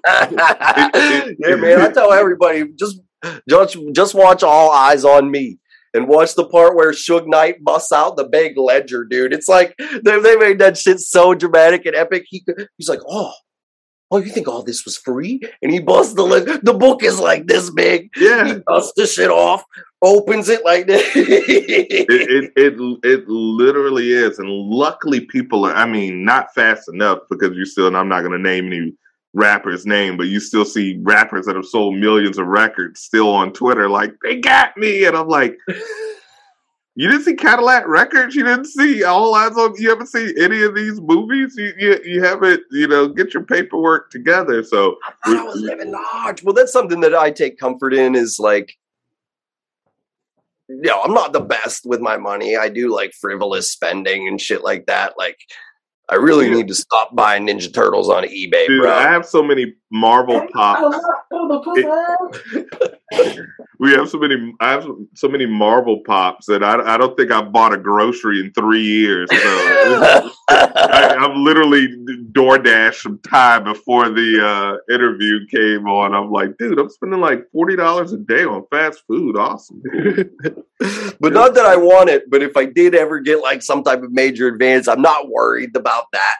yeah 1.39 1.55
man 1.55 1.81
i 1.81 1.89
tell 1.91 2.11
everybody 2.11 2.65
just 2.75 2.99
just 3.47 3.77
just 3.93 4.15
watch 4.15 4.43
All 4.43 4.71
Eyez 4.71 5.05
on 5.05 5.29
Me 5.29 5.59
and 5.93 6.07
watch 6.07 6.35
the 6.35 6.47
part 6.47 6.75
where 6.75 6.91
Suge 6.91 7.27
Knight 7.27 7.63
busts 7.63 7.91
out 7.91 8.17
the 8.17 8.25
big 8.25 8.57
ledger, 8.57 9.03
dude. 9.05 9.33
It's 9.33 9.47
like 9.47 9.75
they, 9.77 10.19
they 10.19 10.35
made 10.35 10.59
that 10.59 10.77
shit 10.77 10.99
so 10.99 11.33
dramatic 11.33 11.85
and 11.85 11.95
epic. 11.95 12.25
He 12.27 12.45
he's 12.77 12.89
like, 12.89 12.99
oh, 13.07 13.31
oh, 14.11 14.17
you 14.17 14.31
think 14.31 14.47
all 14.47 14.63
this 14.63 14.85
was 14.85 14.97
free? 14.97 15.41
And 15.61 15.71
he 15.71 15.79
busts 15.79 16.13
the 16.13 16.23
lid. 16.23 16.63
The 16.63 16.73
book 16.73 17.03
is 17.03 17.19
like 17.19 17.47
this 17.47 17.69
big. 17.69 18.09
Yeah. 18.15 18.45
He 18.45 18.53
dusts 18.67 18.93
the 18.95 19.05
shit 19.05 19.29
off, 19.29 19.63
opens 20.01 20.49
it 20.49 20.63
like 20.63 20.87
this. 20.87 21.03
It, 21.15 22.09
it 22.09 22.51
it 22.55 22.99
it 23.03 23.27
literally 23.27 24.11
is, 24.11 24.39
and 24.39 24.49
luckily 24.49 25.21
people 25.21 25.65
are. 25.65 25.73
I 25.73 25.85
mean, 25.85 26.23
not 26.23 26.53
fast 26.53 26.89
enough 26.89 27.19
because 27.29 27.55
you 27.55 27.65
still. 27.65 27.87
And 27.87 27.97
I'm 27.97 28.09
not 28.09 28.21
going 28.21 28.31
to 28.31 28.39
name 28.39 28.67
any 28.67 28.93
rappers' 29.33 29.85
name, 29.85 30.17
but 30.17 30.27
you 30.27 30.39
still 30.39 30.65
see 30.65 30.99
rappers 31.03 31.45
that 31.45 31.55
have 31.55 31.65
sold 31.65 31.95
millions 31.95 32.37
of 32.37 32.47
records 32.47 33.01
still 33.01 33.29
on 33.29 33.53
Twitter, 33.53 33.89
like 33.89 34.13
they 34.23 34.39
got 34.39 34.75
me, 34.77 35.05
and 35.05 35.15
I'm 35.15 35.27
like, 35.27 35.57
you 36.97 37.07
didn't 37.07 37.25
see 37.25 37.35
Cadillac 37.35 37.87
Records, 37.87 38.33
you 38.33 38.43
didn't 38.43 38.65
see 38.65 39.03
All 39.03 39.35
Eyez 39.35 39.55
on, 39.55 39.75
you 39.79 39.87
haven't 39.87 40.07
seen 40.07 40.33
any 40.39 40.63
of 40.63 40.73
these 40.73 40.99
movies, 40.99 41.53
you 41.55 41.71
you, 41.77 41.99
you 42.03 42.23
haven't, 42.23 42.63
you 42.71 42.87
know, 42.87 43.07
get 43.07 43.35
your 43.35 43.43
paperwork 43.43 44.09
together. 44.09 44.63
So 44.63 44.97
I 45.05 45.11
thought 45.23 45.37
I 45.37 45.43
was 45.43 45.61
living 45.61 45.91
large. 45.91 46.41
Well, 46.41 46.55
that's 46.55 46.73
something 46.73 47.01
that 47.01 47.13
I 47.13 47.29
take 47.29 47.59
comfort 47.59 47.93
in 47.93 48.15
is 48.15 48.39
like, 48.39 48.73
you 50.67 50.81
know, 50.81 50.99
I'm 51.03 51.13
not 51.13 51.33
the 51.33 51.39
best 51.39 51.85
with 51.85 52.01
my 52.01 52.17
money. 52.17 52.57
I 52.57 52.67
do 52.67 52.91
like 52.91 53.13
frivolous 53.13 53.71
spending 53.71 54.27
and 54.27 54.41
shit 54.41 54.63
like 54.63 54.87
that. 54.87 55.13
Like, 55.19 55.37
I 56.09 56.15
really 56.15 56.49
need 56.49 56.67
to 56.69 56.73
stop 56.73 57.15
buying 57.15 57.45
Ninja 57.45 57.71
Turtles 57.71 58.09
on 58.09 58.23
eBay, 58.23 58.65
Dude, 58.65 58.81
bro. 58.81 58.91
I 58.91 59.03
have 59.03 59.25
so 59.25 59.43
many 59.43 59.75
Marvel 59.91 60.47
pops. 60.53 60.97
We 63.79 63.91
have 63.91 64.09
so 64.09 64.17
many. 64.17 64.55
I 64.59 64.71
have 64.71 64.87
so 65.13 65.27
many 65.27 65.45
Marvel 65.45 66.01
pops 66.03 66.47
that 66.47 66.63
I, 66.63 66.95
I 66.95 66.97
don't 66.97 67.15
think 67.15 67.31
I 67.31 67.43
bought 67.43 67.73
a 67.73 67.77
grocery 67.77 68.39
in 68.39 68.51
three 68.53 68.81
years. 68.81 69.29
So 69.29 69.37
I, 70.49 71.15
I'm 71.19 71.43
literally 71.43 71.87
DoorDash 72.31 72.95
some 72.95 73.19
time 73.19 73.65
before 73.65 74.09
the 74.09 74.43
uh, 74.43 74.93
interview 74.93 75.45
came 75.47 75.87
on. 75.87 76.15
I'm 76.15 76.31
like, 76.31 76.57
dude, 76.57 76.79
I'm 76.79 76.89
spending 76.89 77.21
like 77.21 77.43
forty 77.51 77.75
dollars 77.75 78.13
a 78.13 78.17
day 78.17 78.45
on 78.45 78.65
fast 78.71 79.03
food. 79.07 79.37
Awesome. 79.37 79.79
but 81.19 81.33
not 81.33 81.53
that 81.53 81.67
I 81.67 81.75
want 81.75 82.09
it. 82.09 82.31
But 82.31 82.41
if 82.41 82.57
I 82.57 82.65
did 82.65 82.95
ever 82.95 83.19
get 83.19 83.43
like 83.43 83.61
some 83.61 83.83
type 83.83 84.01
of 84.01 84.11
major 84.11 84.47
advance, 84.47 84.87
I'm 84.87 85.03
not 85.03 85.29
worried 85.29 85.75
about 85.75 86.05
that 86.13 86.35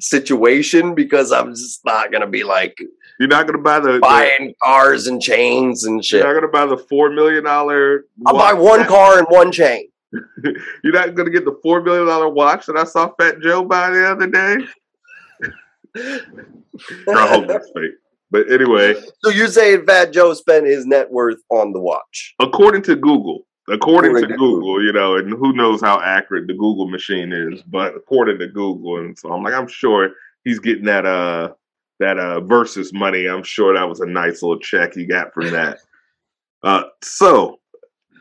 situation 0.00 0.94
because 0.94 1.30
I'm 1.32 1.50
just 1.54 1.84
not 1.84 2.10
gonna 2.12 2.26
be 2.26 2.42
like 2.44 2.76
You're 3.18 3.28
not 3.28 3.46
gonna 3.46 3.58
buy 3.62 3.80
the. 3.80 3.92
the 3.92 3.98
buying 4.00 4.54
cars 4.62 5.06
and 5.06 5.20
chains 5.22 5.84
and 5.84 6.04
shit. 6.04 6.22
you're 6.24 6.34
not 6.34 6.40
gonna 6.40 6.52
buy 6.52 6.66
the 6.66 6.78
four 6.82 7.10
million 7.10 7.44
dollar. 7.44 8.04
I'll 8.26 8.34
buy 8.34 8.52
one 8.52 8.84
car 8.86 9.18
and 9.18 9.26
one 9.30 9.52
chain. 9.52 9.86
You're 10.82 10.92
not 10.92 11.14
gonna 11.14 11.30
get 11.30 11.44
the 11.44 11.56
four 11.62 11.80
million 11.82 12.06
dollar 12.06 12.28
watch 12.28 12.66
that 12.66 12.76
I 12.76 12.84
saw 12.84 13.10
Fat 13.20 13.40
Joe 13.40 13.64
buy 13.64 13.90
the 13.90 14.10
other 14.10 14.26
day. 14.26 14.56
I 17.08 17.26
hope 17.28 17.46
that's 17.46 17.70
fake. 17.74 17.92
But 18.32 18.50
anyway, 18.50 18.94
So 19.24 19.30
you're 19.30 19.48
saying 19.48 19.86
Fat 19.86 20.12
Joe 20.12 20.34
spent 20.34 20.66
his 20.66 20.86
net 20.86 21.10
worth 21.10 21.38
on 21.50 21.72
the 21.72 21.80
watch? 21.80 22.34
according 22.40 22.82
to 22.82 22.94
Google, 22.96 23.40
according 23.70 24.14
to 24.16 24.26
Google, 24.26 24.82
you 24.82 24.92
know, 24.92 25.16
and 25.16 25.30
who 25.30 25.52
knows 25.52 25.80
how 25.80 26.00
accurate 26.00 26.46
the 26.46 26.54
Google 26.54 26.88
machine 26.88 27.32
is, 27.32 27.62
but 27.62 27.94
according 27.96 28.38
to 28.38 28.46
Google, 28.46 28.98
and 28.98 29.18
so 29.18 29.32
I'm 29.32 29.42
like, 29.42 29.54
I'm 29.54 29.68
sure 29.68 30.10
he's 30.44 30.58
getting 30.58 30.84
that 30.84 31.06
uh 31.06 31.52
that 31.98 32.18
uh 32.18 32.40
Verzuz 32.40 32.92
money. 32.92 33.26
I'm 33.26 33.42
sure 33.42 33.74
that 33.74 33.88
was 33.88 34.00
a 34.00 34.06
nice 34.06 34.42
little 34.42 34.58
check 34.58 34.94
he 34.94 35.04
got 35.06 35.32
from 35.32 35.50
that. 35.50 35.78
Uh 36.62 36.82
so 37.02 37.58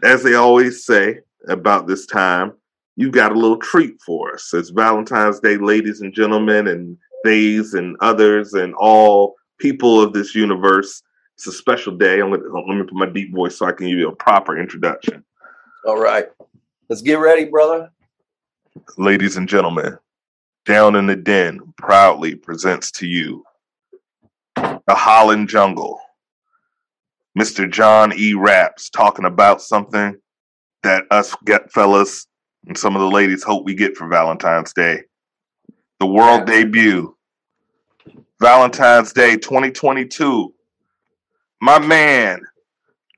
as 0.01 0.23
they 0.23 0.35
always 0.35 0.85
say 0.85 1.19
about 1.49 1.87
this 1.87 2.05
time, 2.05 2.53
you 2.95 3.11
got 3.11 3.33
a 3.33 3.35
little 3.37 3.57
treat 3.57 4.01
for 4.01 4.33
us. 4.33 4.53
It's 4.53 4.69
Valentine's 4.69 5.41
Day, 5.41 5.57
ladies 5.57 5.99
and 5.99 6.13
gentlemen, 6.13 6.67
and 6.67 6.97
theys 7.25 7.73
and 7.73 7.97
others 7.99 8.53
and 8.53 8.73
all 8.75 9.35
people 9.57 10.01
of 10.01 10.13
this 10.13 10.35
universe. 10.35 11.03
It's 11.35 11.47
a 11.47 11.51
special 11.51 11.95
day. 11.95 12.21
I'm 12.21 12.29
gonna, 12.29 12.43
let 12.67 12.77
me 12.77 12.83
put 12.83 12.93
my 12.93 13.05
deep 13.07 13.33
voice 13.33 13.57
so 13.57 13.65
I 13.65 13.71
can 13.71 13.87
give 13.87 13.97
you 13.97 14.07
a 14.09 14.15
proper 14.15 14.57
introduction. 14.57 15.23
All 15.85 15.97
right, 15.97 16.27
let's 16.89 17.01
get 17.01 17.19
ready, 17.19 17.45
brother. 17.45 17.89
Ladies 18.97 19.37
and 19.37 19.47
gentlemen, 19.47 19.97
Down 20.65 20.95
in 20.95 21.07
the 21.07 21.15
Den 21.15 21.73
proudly 21.77 22.35
presents 22.35 22.91
to 22.91 23.07
you 23.07 23.43
the 24.55 24.95
Holland 24.95 25.47
Jungle. 25.47 26.01
Mr. 27.37 27.71
John 27.71 28.11
E. 28.13 28.33
Raps 28.33 28.89
talking 28.89 29.25
about 29.25 29.61
something 29.61 30.17
that 30.83 31.05
us 31.11 31.35
get 31.45 31.71
fellas 31.71 32.27
and 32.67 32.77
some 32.77 32.95
of 32.95 33.01
the 33.01 33.09
ladies 33.09 33.43
hope 33.43 33.63
we 33.63 33.73
get 33.73 33.95
for 33.95 34.07
Valentine's 34.07 34.73
Day. 34.73 35.03
The 35.99 36.07
world 36.07 36.45
debut. 36.45 37.15
Valentine's 38.41 39.13
Day 39.13 39.37
2022. 39.37 40.53
My 41.61 41.79
man, 41.79 42.41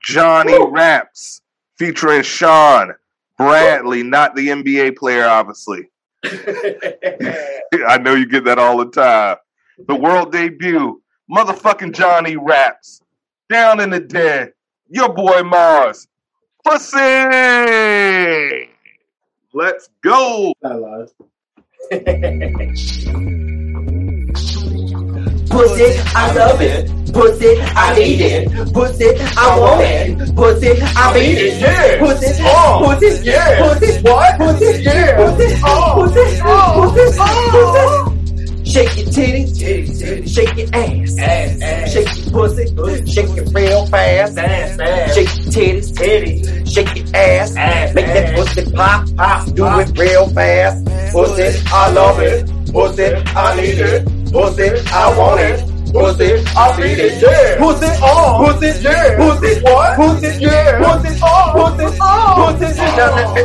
Johnny 0.04 0.58
Raps, 0.70 1.42
featuring 1.82 2.22
Sean 2.22 2.94
Bradley, 3.40 4.04
not 4.04 4.36
the 4.36 4.50
NBA 4.50 4.98
player, 4.98 5.26
obviously. 5.26 5.90
I 6.24 7.98
know 8.00 8.14
you 8.14 8.28
get 8.28 8.44
that 8.44 8.60
all 8.60 8.78
the 8.78 8.92
time. 8.92 9.38
The 9.88 9.96
world 9.96 10.32
debut, 10.32 11.02
motherfucking 11.28 11.96
Johnny 11.96 12.38
Raps, 12.38 13.02
down 13.50 13.80
in 13.80 13.90
the 13.90 14.00
dead, 14.00 14.54
your 14.90 15.12
boy 15.12 15.42
Mars, 15.42 16.08
pussy. 16.64 17.00
Let's 19.52 19.90
go. 20.04 20.54
Pussy, 25.50 26.00
I 26.14 26.34
love 26.36 26.62
it. 26.62 27.01
Pussy, 27.14 27.60
I 27.76 27.96
need 27.96 28.22
it. 28.22 28.74
Pussy, 28.74 29.10
I 29.38 29.60
want 29.60 29.82
it. 29.82 30.36
Pussy, 30.36 30.72
I 30.82 31.14
beat 31.14 31.38
it. 31.38 31.62
Yeah. 31.62 32.00
Pussy, 32.00 32.42
oh. 32.42 32.82
Pussy, 32.86 33.26
yeah. 33.26 33.62
Pussy, 33.62 34.02
what? 34.02 34.38
Pussy, 34.40 34.84
yeah. 34.84 35.16
Pussy, 35.18 35.62
oh. 35.64 35.94
Pussy, 35.96 36.42
oh. 36.44 36.94
Pussy, 36.96 37.18
oh. 37.22 38.14
Pussy. 38.14 38.22
Shake 38.72 38.96
your 38.96 39.08
titties, 39.08 39.52
titties, 39.60 40.02
titties. 40.02 40.34
Shake 40.34 40.56
your 40.56 40.68
ass, 40.74 41.18
ass, 41.20 41.62
ass. 41.62 41.92
Shake 41.92 42.24
your 42.24 42.32
pussy, 42.32 42.74
pussy. 42.74 43.12
Shake 43.12 43.38
it 43.38 43.54
real 43.54 43.86
fast, 43.88 44.36
fast, 44.36 44.78
fast. 44.78 45.16
Shake 45.16 45.28
your 45.28 45.52
titties, 45.52 45.92
titties. 45.92 46.74
Shake 46.74 46.96
your 46.96 47.16
ass, 47.16 47.56
ass. 47.58 47.94
Make 47.94 48.06
that 48.06 48.36
pussy 48.36 48.72
pop, 48.72 49.16
pop. 49.18 49.46
Do 49.54 49.66
it 49.80 49.98
real 49.98 50.30
fast. 50.30 50.86
Pussy, 51.12 51.62
I 51.68 51.92
love 51.92 52.20
it. 52.22 52.48
Pussy, 52.72 53.04
I 53.36 53.56
need 53.58 53.80
it. 53.80 54.06
Pussy, 54.32 54.70
I 54.90 55.18
want 55.18 55.42
it. 55.42 55.71
Pussy, 55.92 56.44
I 56.56 56.78
need 56.80 57.00
it. 57.00 57.22
Yeah. 57.22 57.58
Pussy, 57.60 57.88
oh. 58.02 58.54
Pussy, 58.54 58.70
yeah. 58.82 59.18
Pussy, 59.18 59.62
what? 59.62 59.96
Pussy, 59.98 60.30
yeah. 60.40 60.80
Pussy, 60.80 61.20
oh. 61.22 61.76
Pussy, 61.78 61.98
oh. 62.02 62.56
Pussy, 62.58 62.82
now 62.98 63.16
let 63.16 63.28
me 63.36 63.42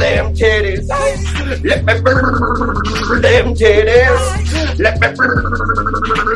them 0.00 0.26
titties. 0.34 0.88
Let 1.64 1.80
me 1.84 1.92
them 3.20 3.54
titties. 3.54 4.22
Let 4.78 4.94
me 5.00 5.08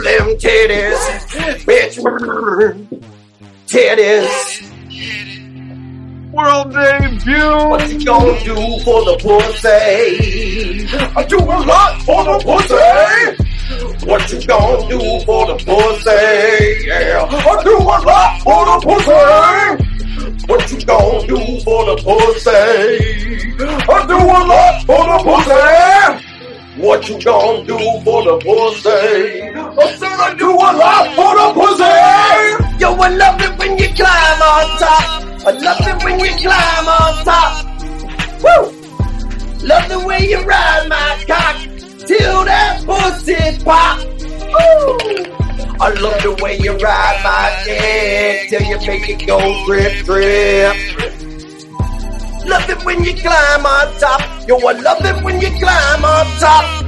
them 0.05 0.27
titties. 0.37 1.01
Bitch, 1.65 1.95
titties. 3.67 4.31
World 6.35 6.73
debut. 6.73 7.69
What 7.71 7.89
you 7.89 8.05
gonna 8.05 8.41
do 8.43 8.57
for 8.83 9.05
the 9.05 9.17
pussy? 9.23 10.83
I 11.15 11.23
do 11.29 11.39
a 11.39 11.59
lot 11.63 12.03
for 12.03 12.25
the 12.25 12.37
pussy. 12.43 14.05
What 14.05 14.33
you 14.33 14.41
gonna 14.45 14.89
do 14.89 14.99
for 15.25 15.47
the 15.47 15.55
pussy? 15.63 16.89
Yeah, 16.89 17.23
I 17.31 17.63
do 17.63 17.77
a 17.79 17.99
lot 18.03 18.43
for 18.43 18.67
the 18.67 18.77
pussy. 18.83 19.23
What 20.49 20.73
you 20.73 20.79
gonna 20.85 21.27
do 21.29 21.39
for 21.63 21.85
the 21.87 21.95
pussy? 22.03 22.51
I 23.89 24.07
do 24.09 24.19
a 24.19 24.41
lot 24.51 24.83
for 24.87 25.03
the 25.07 25.19
pussy. 25.23 26.83
What 26.83 27.09
you 27.09 27.17
gonna 27.23 27.65
do 27.65 27.79
for 28.05 28.25
the 28.25 28.37
pussy? 28.43 28.91
I 29.55 29.87
said 29.99 30.19
I 30.19 30.35
do 30.37 30.51
a 30.51 30.71
lot 30.83 31.07
for 31.15 31.33
the 31.39 31.47
pussy. 31.55 32.81
Yo, 32.81 32.89
I 32.93 33.09
love 33.11 33.41
it 33.41 33.57
when 33.57 33.79
you 33.79 33.89
climb 33.95 34.43
on 34.43 34.79
top. 34.81 35.34
I 35.47 35.51
love 35.51 35.77
it 35.81 36.03
when 36.03 36.19
you 36.21 36.31
climb 36.41 36.89
on 36.89 37.23
top. 37.23 37.67
Woo! 38.41 38.73
Love 39.67 39.89
the 39.91 40.03
way 40.07 40.27
you 40.27 40.41
ride 40.41 40.89
my 40.89 41.23
cock 41.27 41.61
till 42.07 42.47
that 42.47 42.83
pussy 42.87 43.63
pop. 43.63 43.99
Woo! 44.01 45.25
I 45.81 45.93
love 46.01 46.23
the 46.23 46.35
way 46.43 46.57
you 46.57 46.73
ride 46.79 47.21
my 47.23 47.63
dick 47.67 48.49
till 48.49 48.63
you 48.63 48.79
make 48.87 49.07
it 49.11 49.27
go 49.27 49.39
grip 49.67 50.07
grip. 50.07 50.77
Love 52.47 52.71
it 52.71 52.83
when 52.87 53.05
you 53.05 53.13
climb 53.13 53.67
on 53.67 54.01
top. 54.01 54.49
Yo, 54.49 54.57
I 54.57 54.73
love 54.73 55.05
it 55.05 55.23
when 55.23 55.43
you 55.43 55.51
climb 55.59 56.05
on 56.07 56.27
top. 56.41 56.84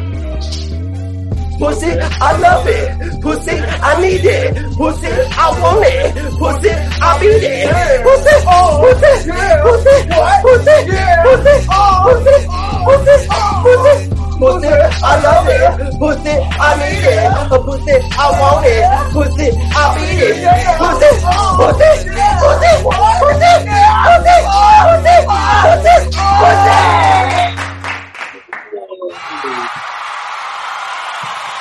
Pussy, 1.58 1.88
I 1.88 2.36
love 2.38 2.66
it. 2.68 3.22
Pussy, 3.22 3.56
I 3.56 4.00
need 4.00 4.24
it. 4.24 4.54
Pussy, 4.76 5.08
I 5.08 5.48
want 5.56 5.86
it. 5.88 6.12
Pussy, 6.36 6.68
I 6.68 7.18
beat 7.18 7.42
it. 7.42 7.72
Pussy, 8.04 8.34
oh, 8.44 8.84
pussy, 8.84 9.32
pussy, 9.64 9.96
what? 10.12 10.36
pussy, 10.44 10.76
yeah. 10.92 11.24
pussy, 11.24 11.54
oh, 11.72 12.04
pussy, 12.04 12.36
oh, 12.52 12.84
pussy, 12.84 13.16
pussy. 13.64 14.16
Pussy, 14.36 14.68
I 14.68 15.16
love 15.24 15.48
it. 15.48 15.96
Pussy, 15.96 16.34
I 16.60 16.76
need 16.76 17.08
it. 17.08 17.24
Pussy, 17.48 17.96
I 18.12 18.28
want 18.36 18.68
it. 18.68 18.84
Pussy, 19.16 19.48
I 19.72 19.96
beat 19.96 20.28
it. 20.28 20.44
Pussy, 20.76 21.08
pussy, 21.56 21.88
pussy, 22.36 22.68
pussy, 22.68 23.16
pussy, 24.12 24.36
pussy, 24.84 25.16
pussy, 25.72 26.12
pussy. 26.36 27.16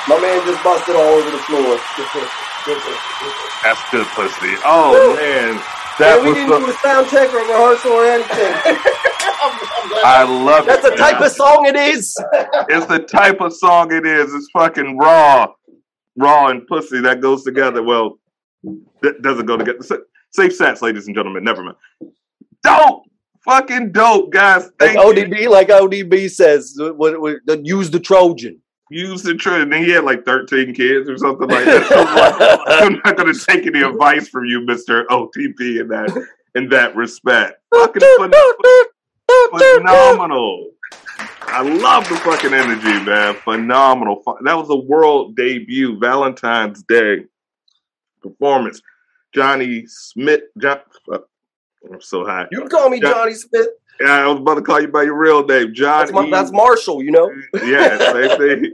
My 0.08 0.20
man 0.20 0.46
just 0.46 0.62
busted 0.62 0.94
all 0.94 1.18
over 1.18 1.30
the 1.30 1.38
floor. 1.38 1.78
That's 3.62 3.80
good 3.90 4.06
pussy. 4.14 4.54
Oh 4.64 5.16
man, 5.16 5.56
that 5.98 6.22
Man, 6.22 6.22
we 6.22 6.28
was 6.28 6.38
didn't 6.38 6.60
do 6.60 6.70
a 6.70 6.72
sound 6.74 7.08
check 7.08 7.32
or 7.32 7.38
rehearsal 7.38 7.92
or 7.92 8.04
anything. 8.04 8.82
I 10.04 10.24
love 10.24 10.66
That's 10.66 10.84
it. 10.84 10.90
That's 10.90 10.94
the 10.94 10.96
type 10.96 11.20
man. 11.20 11.22
of 11.24 11.32
song 11.32 11.66
it 11.66 11.76
is. 11.76 12.16
It's 12.68 12.86
the 12.86 12.98
type 13.00 13.40
of 13.40 13.52
song 13.52 13.92
it 13.92 14.06
is. 14.06 14.32
It's 14.34 14.48
fucking 14.52 14.98
raw, 14.98 15.48
raw 16.16 16.48
and 16.48 16.66
pussy 16.66 17.00
that 17.00 17.20
goes 17.20 17.44
together. 17.44 17.82
Well, 17.82 18.18
that 19.02 19.22
doesn't 19.22 19.46
go 19.46 19.56
together. 19.56 19.78
Safe 20.30 20.54
sets, 20.54 20.82
ladies 20.82 21.06
and 21.06 21.16
gentlemen. 21.16 21.42
Never 21.44 21.62
mind. 21.64 21.76
Don't 22.62 23.02
fucking 23.44 23.92
dope, 23.92 24.32
guys. 24.32 24.64
Like 24.78 24.94
Thank 24.94 25.16
you. 25.16 25.24
ODB, 25.24 25.48
like 25.48 25.68
ODB 25.68 26.30
says, 26.30 26.78
use 27.64 27.90
the 27.90 28.00
Trojan. 28.00 28.60
Use 28.90 29.22
the 29.22 29.34
truth. 29.34 29.62
And 29.62 29.72
then 29.72 29.82
he 29.82 29.90
had 29.90 30.04
like 30.04 30.24
13 30.24 30.72
kids 30.74 31.08
or 31.08 31.18
something 31.18 31.48
like 31.48 31.64
that. 31.64 31.86
So 31.88 32.04
I'm, 32.06 32.14
like, 32.14 32.82
I'm 32.82 33.00
not 33.04 33.16
going 33.16 33.34
to 33.38 33.46
take 33.46 33.66
any 33.66 33.82
advice 33.82 34.28
from 34.28 34.44
you, 34.44 34.60
Mister 34.60 35.04
ODB, 35.06 35.80
in 35.80 35.88
that 35.88 36.26
in 36.54 36.68
that 36.68 36.94
respect. 36.94 37.60
Fucking 37.74 38.00
phenomenal. 39.78 40.70
I 41.48 41.62
love 41.62 42.08
the 42.08 42.16
fucking 42.16 42.52
energy, 42.52 43.04
man. 43.04 43.34
Phenomenal. 43.36 44.22
That 44.44 44.54
was 44.54 44.68
a 44.70 44.76
world 44.76 45.36
debut, 45.36 45.98
Valentine's 45.98 46.82
Day 46.82 47.24
performance. 48.22 48.80
Johnny 49.34 49.84
Smith. 49.86 50.42
John, 50.58 50.80
I'm 51.12 52.00
so 52.00 52.24
high. 52.24 52.46
You 52.50 52.60
can 52.60 52.68
call 52.68 52.88
me 52.90 53.00
Yeah. 53.02 53.10
Johnny 53.10 53.34
Smith. 53.34 53.68
Yeah, 54.00 54.24
I 54.24 54.26
was 54.26 54.40
about 54.40 54.56
to 54.56 54.62
call 54.62 54.80
you 54.80 54.88
by 54.88 55.04
your 55.04 55.16
real 55.16 55.44
name, 55.44 55.68
That's, 55.68 55.78
Johnny. 55.78 56.12
my, 56.12 56.30
that's 56.30 56.52
Marshall, 56.52 57.02
you 57.02 57.10
know? 57.10 57.30
yeah, 57.64 58.12
same 58.12 58.38
thing. 58.38 58.72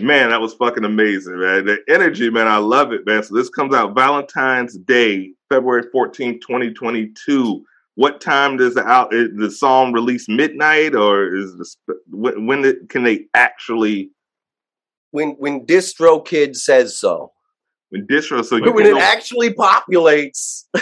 Man, 0.00 0.30
that 0.30 0.40
was 0.40 0.54
fucking 0.54 0.84
amazing, 0.84 1.38
man. 1.38 1.66
The 1.66 1.78
energy, 1.88 2.30
man, 2.30 2.46
I 2.46 2.58
love 2.58 2.92
it, 2.92 3.04
man. 3.06 3.22
So 3.22 3.34
this 3.34 3.48
comes 3.48 3.74
out 3.74 3.94
Valentine's 3.94 4.76
Day, 4.76 5.32
February 5.48 5.84
14th, 5.94 6.40
2022. 6.40 7.64
What 7.96 8.20
time 8.20 8.56
does 8.58 8.74
the 8.74 8.86
out 8.86 9.12
is 9.12 9.30
the 9.36 9.50
song 9.50 9.92
release 9.92 10.28
midnight 10.28 10.94
or 10.94 11.34
is 11.34 11.56
the 11.56 11.96
when, 12.10 12.46
when 12.46 12.86
can 12.86 13.02
they 13.02 13.26
actually 13.34 14.10
When 15.10 15.30
when 15.30 15.66
DistroKid 15.66 16.54
says 16.54 16.96
so. 16.96 17.32
When 17.90 18.06
distro 18.06 18.44
so 18.44 18.60
when 18.72 18.86
it 18.86 18.96
actually 18.98 19.50
populates, 19.50 20.64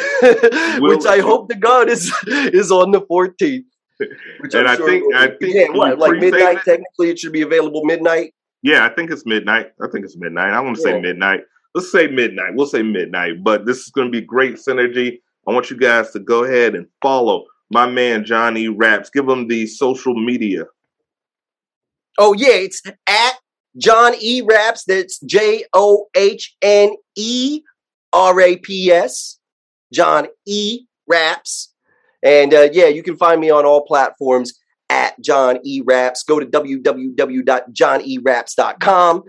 which 0.81 1.07
I 1.07 1.21
hope 1.21 1.49
to 1.51 1.55
God 1.57 1.89
is 1.89 2.13
is 2.27 2.71
on 2.73 2.91
the 2.91 3.01
14th. 3.03 3.65
Which 4.41 4.53
And 4.55 4.69
I'm 4.69 4.75
I 4.75 4.77
sure 4.77 4.89
think- 4.89 5.15
I 5.15 5.27
think 5.29 5.55
yeah, 5.55 5.69
what, 5.71 5.99
like 5.99 6.19
midnight. 6.19 6.59
it? 6.59 6.65
Technically, 6.65 7.09
it 7.11 7.19
should 7.19 7.33
be 7.33 7.41
available 7.41 7.83
midnight. 7.85 8.35
Yeah, 8.63 8.85
I 8.85 8.91
think 8.91 9.11
it's 9.11 9.25
midnight. 9.25 9.69
I 9.83 9.87
think 9.91 10.05
it's 10.05 10.19
midnight. 10.19 10.53
I 10.53 10.61
want 10.61 10.77
to 10.77 10.83
say 10.83 11.01
midnight. 11.01 11.41
Let's 11.75 11.91
say 11.91 12.07
midnight. 12.07 12.55
We'll 12.55 12.67
say 12.67 12.83
midnight. 12.83 13.43
But 13.43 13.65
this 13.65 13.79
is 13.79 13.91
going 13.91 14.09
to 14.09 14.11
be 14.13 14.21
great 14.21 14.57
synergy. 14.57 15.21
I 15.49 15.53
want 15.53 15.71
you 15.71 15.79
guys 15.79 16.11
to 16.11 16.19
go 16.19 16.45
ahead 16.45 16.75
and 16.75 16.87
follow 17.01 17.47
my 17.71 17.87
man 17.87 18.25
Johnny 18.27 18.69
Raps. 18.69 19.09
Give 19.09 19.27
him 19.29 19.49
the 19.49 19.67
social 19.67 20.15
media. 20.15 20.65
Oh 22.19 22.35
yeah, 22.35 22.49
it's 22.53 22.83
at 23.07 23.36
John 23.79 24.15
E 24.21 24.43
Raps. 24.43 24.85
That's 24.85 25.19
J 25.21 25.65
O 25.73 26.09
H 26.15 26.55
N 26.63 26.95
E 27.17 27.63
R 28.13 28.41
A 28.41 28.57
P 28.57 28.91
S. 28.91 29.39
John 29.93 30.27
E 30.47 30.87
Raps. 31.07 31.73
And 32.23 32.55
uh, 32.55 32.69
yeah, 32.73 32.87
you 32.87 33.03
can 33.03 33.17
find 33.17 33.41
me 33.41 33.51
on 33.51 33.65
all 33.65 33.87
platforms 33.87 34.59
at 34.91 35.19
John 35.21 35.59
E 35.65 35.83
Raps. 35.85 36.23
Go 36.23 36.39
to 36.41 36.47
www.johneraps.com. 36.47 39.23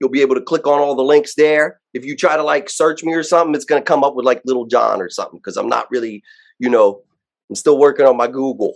You'll 0.00 0.10
be 0.10 0.22
able 0.22 0.34
to 0.34 0.40
click 0.40 0.66
on 0.66 0.80
all 0.80 0.94
the 0.94 1.02
links 1.02 1.34
there. 1.34 1.80
If 1.94 2.04
you 2.04 2.14
try 2.16 2.36
to 2.36 2.42
like 2.42 2.68
search 2.68 3.02
me 3.04 3.14
or 3.14 3.22
something, 3.22 3.54
it's 3.54 3.64
going 3.64 3.80
to 3.80 3.86
come 3.86 4.04
up 4.04 4.14
with 4.14 4.26
like 4.26 4.42
Lil 4.44 4.66
Jon 4.66 5.00
or 5.00 5.08
something 5.08 5.38
because 5.38 5.56
I'm 5.56 5.68
not 5.68 5.90
really, 5.90 6.22
you 6.58 6.68
know, 6.68 7.00
I'm 7.48 7.54
still 7.54 7.78
working 7.78 8.06
on 8.06 8.16
my 8.16 8.26
Google. 8.26 8.74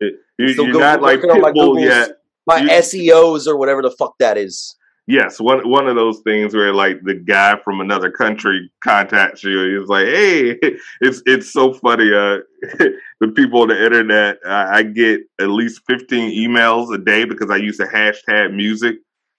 you, 0.00 0.18
you're 0.38 0.78
not 0.78 1.00
like 1.00 1.22
working 1.22 1.30
on 1.30 1.40
my 1.40 1.52
Pitbull 1.52 1.80
yet. 1.80 2.18
My 2.46 2.60
You- 2.60 2.68
SEOs 2.68 3.46
or 3.46 3.56
whatever 3.56 3.82
the 3.82 3.90
fuck 3.90 4.14
that 4.18 4.38
is. 4.38 4.76
Yes, 5.08 5.38
one 5.38 5.68
one 5.68 5.86
of 5.86 5.94
those 5.94 6.18
things 6.24 6.52
where 6.52 6.74
like 6.74 7.00
the 7.04 7.14
guy 7.14 7.56
from 7.64 7.80
another 7.80 8.10
country 8.10 8.68
contacts 8.82 9.44
you. 9.44 9.78
He's 9.78 9.88
like, 9.88 10.06
"Hey, 10.06 10.58
it's 11.00 11.22
it's 11.26 11.52
so 11.52 11.74
funny. 11.74 12.12
Uh, 12.12 12.38
the 13.20 13.28
people 13.36 13.62
on 13.62 13.68
the 13.68 13.84
internet, 13.84 14.38
I, 14.44 14.78
I 14.78 14.82
get 14.82 15.20
at 15.40 15.48
least 15.48 15.82
fifteen 15.86 16.32
emails 16.32 16.92
a 16.92 16.98
day 16.98 17.24
because 17.24 17.50
I 17.52 17.56
use 17.56 17.76
the 17.76 17.84
hashtag 17.84 18.52
music 18.52 18.96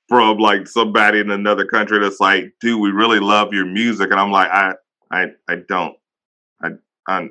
from 0.07 0.37
like 0.37 0.67
somebody 0.69 1.19
in 1.19 1.31
another 1.31 1.65
country 1.65 1.99
that's 1.99 2.21
like, 2.21 2.53
"Dude, 2.61 2.79
we 2.79 2.91
really 2.91 3.19
love 3.19 3.53
your 3.53 3.65
music," 3.65 4.09
and 4.09 4.21
I'm 4.21 4.31
like, 4.31 4.49
"I 4.49 4.73
I 5.11 5.25
I 5.49 5.55
don't, 5.67 5.97
I 6.63 6.69
I 7.09 7.27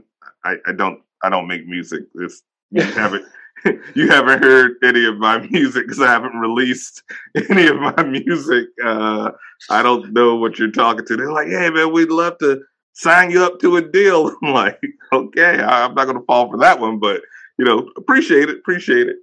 I 0.67 0.73
don't 0.77 1.01
I 1.23 1.31
don't 1.31 1.47
make 1.49 1.67
music. 1.67 2.03
It's 2.17 2.43
you 2.71 2.83
haven't." 3.01 3.25
You 3.95 4.09
haven't 4.09 4.43
heard 4.43 4.73
any 4.85 5.07
of 5.07 5.17
my 5.19 5.39
music 5.51 5.85
because 5.85 6.01
I 6.01 6.07
haven't 6.07 6.37
released 6.37 7.03
any 7.51 7.67
of 7.67 7.77
my 7.77 8.03
music. 8.05 8.67
Uh, 8.85 9.31
I 9.71 9.83
don't 9.83 10.13
know 10.13 10.37
what 10.37 10.59
you're 10.59 10.71
talking 10.71 11.05
to. 11.07 11.17
They're 11.17 11.33
like, 11.33 11.49
"Hey, 11.49 11.71
man, 11.71 11.93
we'd 11.93 12.11
love 12.11 12.39
to 12.39 12.61
sign 12.93 13.31
you 13.31 13.43
up 13.43 13.59
to 13.61 13.77
a 13.77 13.83
deal." 13.83 14.31
I'm 14.43 14.53
like, 14.53 14.81
"Okay, 15.13 15.61
I'm 15.61 15.95
not 15.95 16.05
going 16.05 16.19
to 16.19 16.25
fall 16.27 16.51
for 16.51 16.59
that 16.59 16.79
one, 16.81 16.99
but 16.99 17.23
you 17.59 17.65
know, 17.65 17.89
appreciate 17.97 18.49
it, 18.49 18.59
appreciate 18.59 19.09
it." 19.09 19.17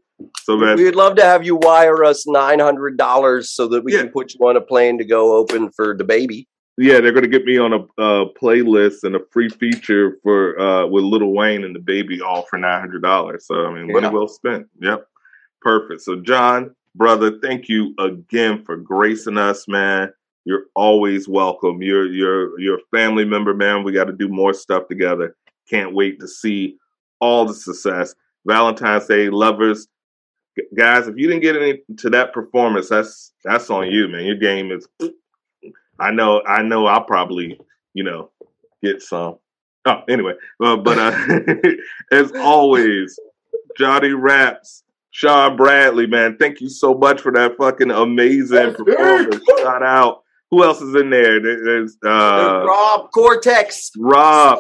So 0.44 0.58
man, 0.58 0.78
We'd 0.78 0.96
love 0.96 1.16
to 1.18 1.24
have 1.24 1.46
you 1.46 1.56
wire 1.58 2.04
us 2.04 2.26
nine 2.28 2.60
hundred 2.60 2.98
dollars 2.98 3.50
so 3.50 3.68
that 3.70 3.84
we 3.84 3.94
Yeah. 3.94 4.00
can 4.04 4.10
put 4.10 4.34
you 4.34 4.48
on 4.48 4.58
a 4.58 4.62
plane 4.62 4.98
to 4.98 5.06
go 5.06 5.36
open 5.36 5.70
for 5.72 5.96
DaBaby. 5.96 6.48
Yeah, 6.78 7.02
they're 7.02 7.12
going 7.12 7.24
to 7.24 7.30
get 7.30 7.46
me 7.46 7.60
on 7.60 7.74
a 7.74 7.82
uh, 8.02 8.26
playlist 8.42 9.04
and 9.04 9.16
a 9.16 9.20
free 9.32 9.50
feature 9.50 10.18
for 10.24 10.60
uh, 10.60 10.88
with 10.88 11.04
Lil 11.04 11.32
Wayne 11.32 11.64
and 11.64 11.78
DaBaby, 11.78 12.22
all 12.22 12.44
for 12.44 12.58
nine 12.58 12.80
hundred 12.80 13.04
dollars. 13.04 13.46
So 13.46 13.66
I 13.68 13.74
mean, 13.74 13.92
money 13.92 14.10
well 14.10 14.28
spent. 14.28 14.68
Yep, 14.82 15.08
perfect. 15.62 16.02
So 16.02 16.20
John, 16.22 16.76
brother, 16.96 17.40
thank 17.42 17.70
you 17.70 17.94
again 18.00 18.64
for 18.64 18.76
gracing 18.76 19.38
us, 19.38 19.68
man. 19.68 20.12
You're 20.46 20.66
always 20.76 21.28
welcome. 21.28 21.84
You're 21.84 22.08
you're 22.08 22.60
you're 22.60 22.78
a 22.78 22.98
family 22.98 23.24
member, 23.24 23.54
man. 23.54 23.84
We 23.84 23.92
got 23.92 24.06
to 24.06 24.14
do 24.14 24.28
more 24.28 24.54
stuff 24.54 24.88
together. 24.88 25.36
Can't 25.70 25.94
wait 25.94 26.20
to 26.22 26.28
see 26.28 26.78
all 27.20 27.46
the 27.46 27.54
success. 27.54 28.16
Valentine's 28.46 29.06
Day, 29.06 29.30
lovers, 29.30 29.88
guys. 30.76 31.08
If 31.08 31.18
you 31.18 31.28
didn't 31.28 31.44
get 31.44 31.56
into 31.56 32.10
that 32.10 32.34
performance, 32.34 32.90
that's 32.90 33.32
that's 33.44 33.70
on 33.70 33.92
you, 33.92 34.08
man. 34.08 34.26
Your 34.26 34.38
game 34.38 34.72
is. 34.72 34.88
I 36.04 36.12
know. 36.12 36.42
I 36.48 36.62
know. 36.62 36.86
I'll 36.86 37.04
probably, 37.04 37.60
you 37.94 38.04
know, 38.04 38.30
get 38.84 39.02
some. 39.02 39.38
Oh, 39.86 40.02
anyway, 40.10 40.34
uh, 40.64 40.78
but 40.78 40.98
uh, 40.98 41.48
as 42.12 42.32
always, 42.38 43.20
Johnny 43.78 44.12
Raps, 44.12 44.84
Sean 45.12 45.56
Bradley, 45.58 46.08
man, 46.08 46.38
thank 46.38 46.62
you 46.62 46.70
so 46.70 46.94
much 46.94 47.20
for 47.22 47.32
that 47.34 47.58
fucking 47.58 47.92
amazing 47.92 48.74
performance. 48.76 49.44
Shout 49.60 49.84
out. 49.84 50.22
Who 50.52 50.64
else 50.64 50.82
is 50.82 50.96
in 50.96 51.10
there? 51.10 51.42
There- 51.42 51.64
There's 51.66 51.98
uh, 52.06 52.64
Rob 52.66 53.12
Cortex, 53.12 53.92
Rob. 53.98 54.60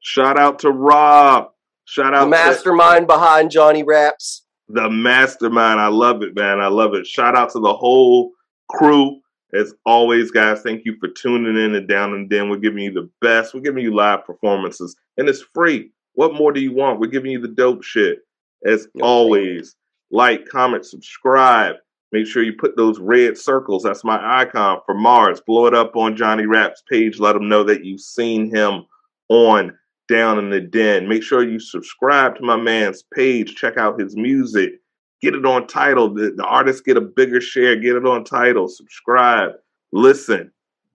Shout 0.00 0.38
out 0.38 0.60
to 0.60 0.70
Rob. 0.70 1.50
Shout 1.84 2.14
out 2.14 2.20
to 2.20 2.24
the 2.26 2.30
mastermind 2.30 3.06
behind 3.06 3.50
Johnny 3.50 3.82
Raps. 3.82 4.44
the 4.68 4.88
mastermind. 4.88 5.80
I 5.80 5.88
love 5.88 6.22
it, 6.22 6.34
man. 6.34 6.60
I 6.60 6.68
love 6.68 6.94
it. 6.94 7.06
Shout 7.06 7.36
out 7.36 7.50
to 7.50 7.60
the 7.60 7.74
whole 7.74 8.30
crew. 8.70 9.20
As 9.52 9.74
always, 9.84 10.30
guys, 10.30 10.62
thank 10.62 10.84
you 10.84 10.96
for 11.00 11.08
tuning 11.08 11.56
in 11.62 11.74
and 11.74 11.88
down 11.88 12.14
and 12.14 12.28
Den. 12.30 12.48
We're 12.48 12.56
giving 12.58 12.82
you 12.84 12.92
the 12.92 13.10
best. 13.20 13.54
We're 13.54 13.60
giving 13.60 13.82
you 13.82 13.94
live 13.94 14.24
performances, 14.24 14.96
and 15.16 15.28
it's 15.28 15.42
free. 15.54 15.90
What 16.14 16.34
more 16.34 16.52
do 16.52 16.60
you 16.60 16.72
want? 16.72 17.00
We're 17.00 17.08
giving 17.08 17.32
you 17.32 17.40
the 17.40 17.48
dope 17.48 17.82
shit. 17.82 18.20
As 18.64 18.88
Yep. 18.94 19.04
always, 19.04 19.74
like, 20.10 20.46
comment, 20.46 20.84
subscribe. 20.84 21.76
Make 22.12 22.26
sure 22.26 22.42
you 22.42 22.52
put 22.52 22.76
those 22.76 22.98
red 22.98 23.38
circles. 23.38 23.84
That's 23.84 24.04
my 24.04 24.20
icon 24.40 24.80
for 24.84 24.94
Mars. 24.94 25.40
Blow 25.40 25.66
it 25.66 25.74
up 25.74 25.96
on 25.96 26.16
Johnny 26.16 26.44
Rap's 26.46 26.82
page. 26.90 27.20
Let 27.20 27.36
him 27.36 27.48
know 27.48 27.62
that 27.64 27.84
you've 27.84 28.00
seen 28.00 28.54
him 28.54 28.84
on 29.28 29.76
Down 30.08 30.40
in 30.40 30.50
the 30.50 30.60
Den. 30.60 31.08
Make 31.08 31.22
sure 31.22 31.48
you 31.48 31.60
subscribe 31.60 32.34
to 32.36 32.42
my 32.42 32.56
man's 32.56 33.04
page. 33.14 33.54
Check 33.54 33.76
out 33.76 34.00
his 34.00 34.16
music. 34.16 34.79
Get 35.22 35.34
it 35.34 35.44
on 35.44 35.66
Tidal. 35.66 36.14
The, 36.14 36.32
the 36.36 36.44
artists 36.44 36.80
get 36.80 36.96
a 36.96 37.00
bigger 37.00 37.40
share. 37.40 37.76
Get 37.76 37.96
it 37.96 38.06
on 38.06 38.24
Tidal. 38.24 38.68
Subscribe. 38.68 39.52
Listen. 39.92 40.52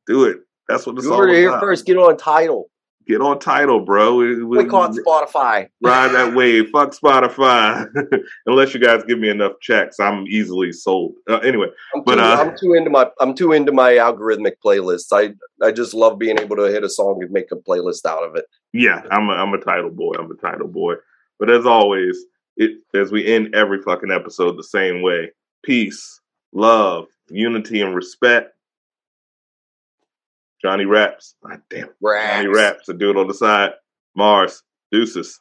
Do 0.07 0.25
it. 0.25 0.37
That's 0.67 0.85
what 0.87 0.95
it's 0.97 1.05
You 1.05 1.13
all 1.13 1.23
it 1.23 1.35
here 1.35 1.59
first. 1.59 1.85
Get 1.85 1.97
on 1.97 2.17
Tidal. 2.17 2.69
Get 3.07 3.21
on 3.21 3.37
Tidal, 3.37 3.81
bro. 3.81 4.15
We, 4.15 4.43
we- 4.43 4.57
We 4.63 4.65
call 4.65 4.85
it 4.85 5.05
Spotify. 5.05 5.69
ride 5.83 6.11
that 6.13 6.33
wave. 6.33 6.69
Fuck 6.71 6.91
Spotify. 6.95 7.87
Unless 8.47 8.73
you 8.73 8.79
guys 8.79 9.03
give 9.03 9.19
me 9.19 9.29
enough 9.29 9.53
checks, 9.61 9.99
I'm 9.99 10.25
easily 10.27 10.71
sold. 10.71 11.13
Uh, 11.29 11.37
anyway, 11.37 11.67
I'm 11.93 12.01
too, 12.01 12.05
But, 12.05 12.19
uh, 12.19 12.37
I'm 12.39 12.57
too 12.57 12.73
into 12.73 12.89
my 12.89 13.07
I'm 13.19 13.35
too 13.35 13.51
into 13.51 13.71
my 13.71 13.91
algorithmic 13.93 14.53
playlists. 14.65 15.09
I 15.13 15.35
I 15.63 15.71
just 15.71 15.93
love 15.93 16.17
being 16.17 16.39
able 16.39 16.55
to 16.55 16.63
hit 16.63 16.83
a 16.83 16.89
song 16.89 17.19
and 17.21 17.29
make 17.31 17.51
a 17.51 17.55
playlist 17.57 18.05
out 18.07 18.23
of 18.23 18.35
it. 18.35 18.45
yeah, 18.73 19.03
I'm 19.11 19.29
a, 19.29 19.33
I'm 19.33 19.53
a 19.53 19.59
Tidal 19.59 19.91
boy. 19.91 20.13
I'm 20.17 20.31
a 20.31 20.35
Tidal 20.35 20.67
boy. 20.67 20.95
But 21.37 21.51
as 21.51 21.67
always, 21.67 22.17
it 22.57 22.79
as 22.93 23.11
we 23.11 23.25
end 23.25 23.55
every 23.55 23.81
fucking 23.81 24.11
episode 24.11 24.57
the 24.57 24.63
same 24.63 25.01
way: 25.01 25.31
peace, 25.63 26.21
love, 26.53 27.05
unity, 27.29 27.81
and 27.81 27.95
respect. 27.95 28.51
Johnny 30.61 30.85
Raps. 30.85 31.35
God 31.43 31.61
damn. 31.69 31.89
Johnny 32.01 32.47
Raps. 32.47 32.57
Raps. 32.57 32.89
A 32.89 32.93
dude 32.93 33.17
on 33.17 33.27
the 33.27 33.33
side. 33.33 33.71
Mars. 34.15 34.63
Deuces. 34.91 35.39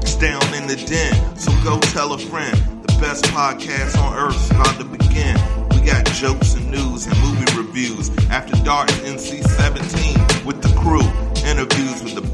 It's 0.00 0.16
down 0.16 0.42
in 0.54 0.66
the 0.66 0.76
den, 0.76 1.36
so 1.36 1.52
go 1.62 1.78
tell 1.80 2.12
a 2.12 2.18
friend. 2.18 2.56
The 2.82 2.98
best 3.00 3.24
podcast 3.26 3.96
on 4.02 4.16
earth's 4.16 4.50
about 4.50 4.78
to 4.78 4.84
begin. 4.84 5.36
We 5.70 5.86
got 5.86 6.06
jokes 6.06 6.54
and 6.54 6.70
news 6.70 7.06
and 7.06 7.18
movie 7.20 7.56
reviews. 7.56 8.10
After 8.30 8.56
dark, 8.64 8.88
NC 8.88 9.44
17 9.44 10.46
with 10.46 10.62
the 10.62 10.74
crew. 10.80 11.02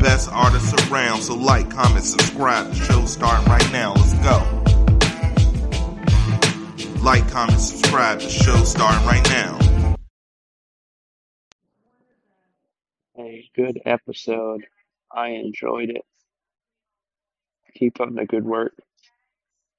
Best 0.05 0.29
artists 0.31 0.91
around. 0.91 1.23
So 1.23 1.35
like, 1.35 1.71
comment, 1.71 2.05
subscribe. 2.05 2.67
The 2.67 2.75
show's 2.75 3.15
starting 3.15 3.47
right 3.51 3.73
now. 3.73 3.95
Let's 3.95 4.13
go. 4.19 4.37
Like, 7.03 7.27
comment, 7.31 7.59
subscribe. 7.59 8.21
The 8.21 8.29
show's 8.29 8.71
starting 8.71 9.07
right 9.07 9.25
now. 9.31 9.97
A 13.19 13.51
good 13.57 13.81
episode. 13.87 14.67
I 15.11 15.29
enjoyed 15.29 15.89
it. 15.89 16.05
Keep 17.75 17.99
up 17.99 18.15
the 18.15 18.27
good 18.27 18.45
work. 18.45 18.75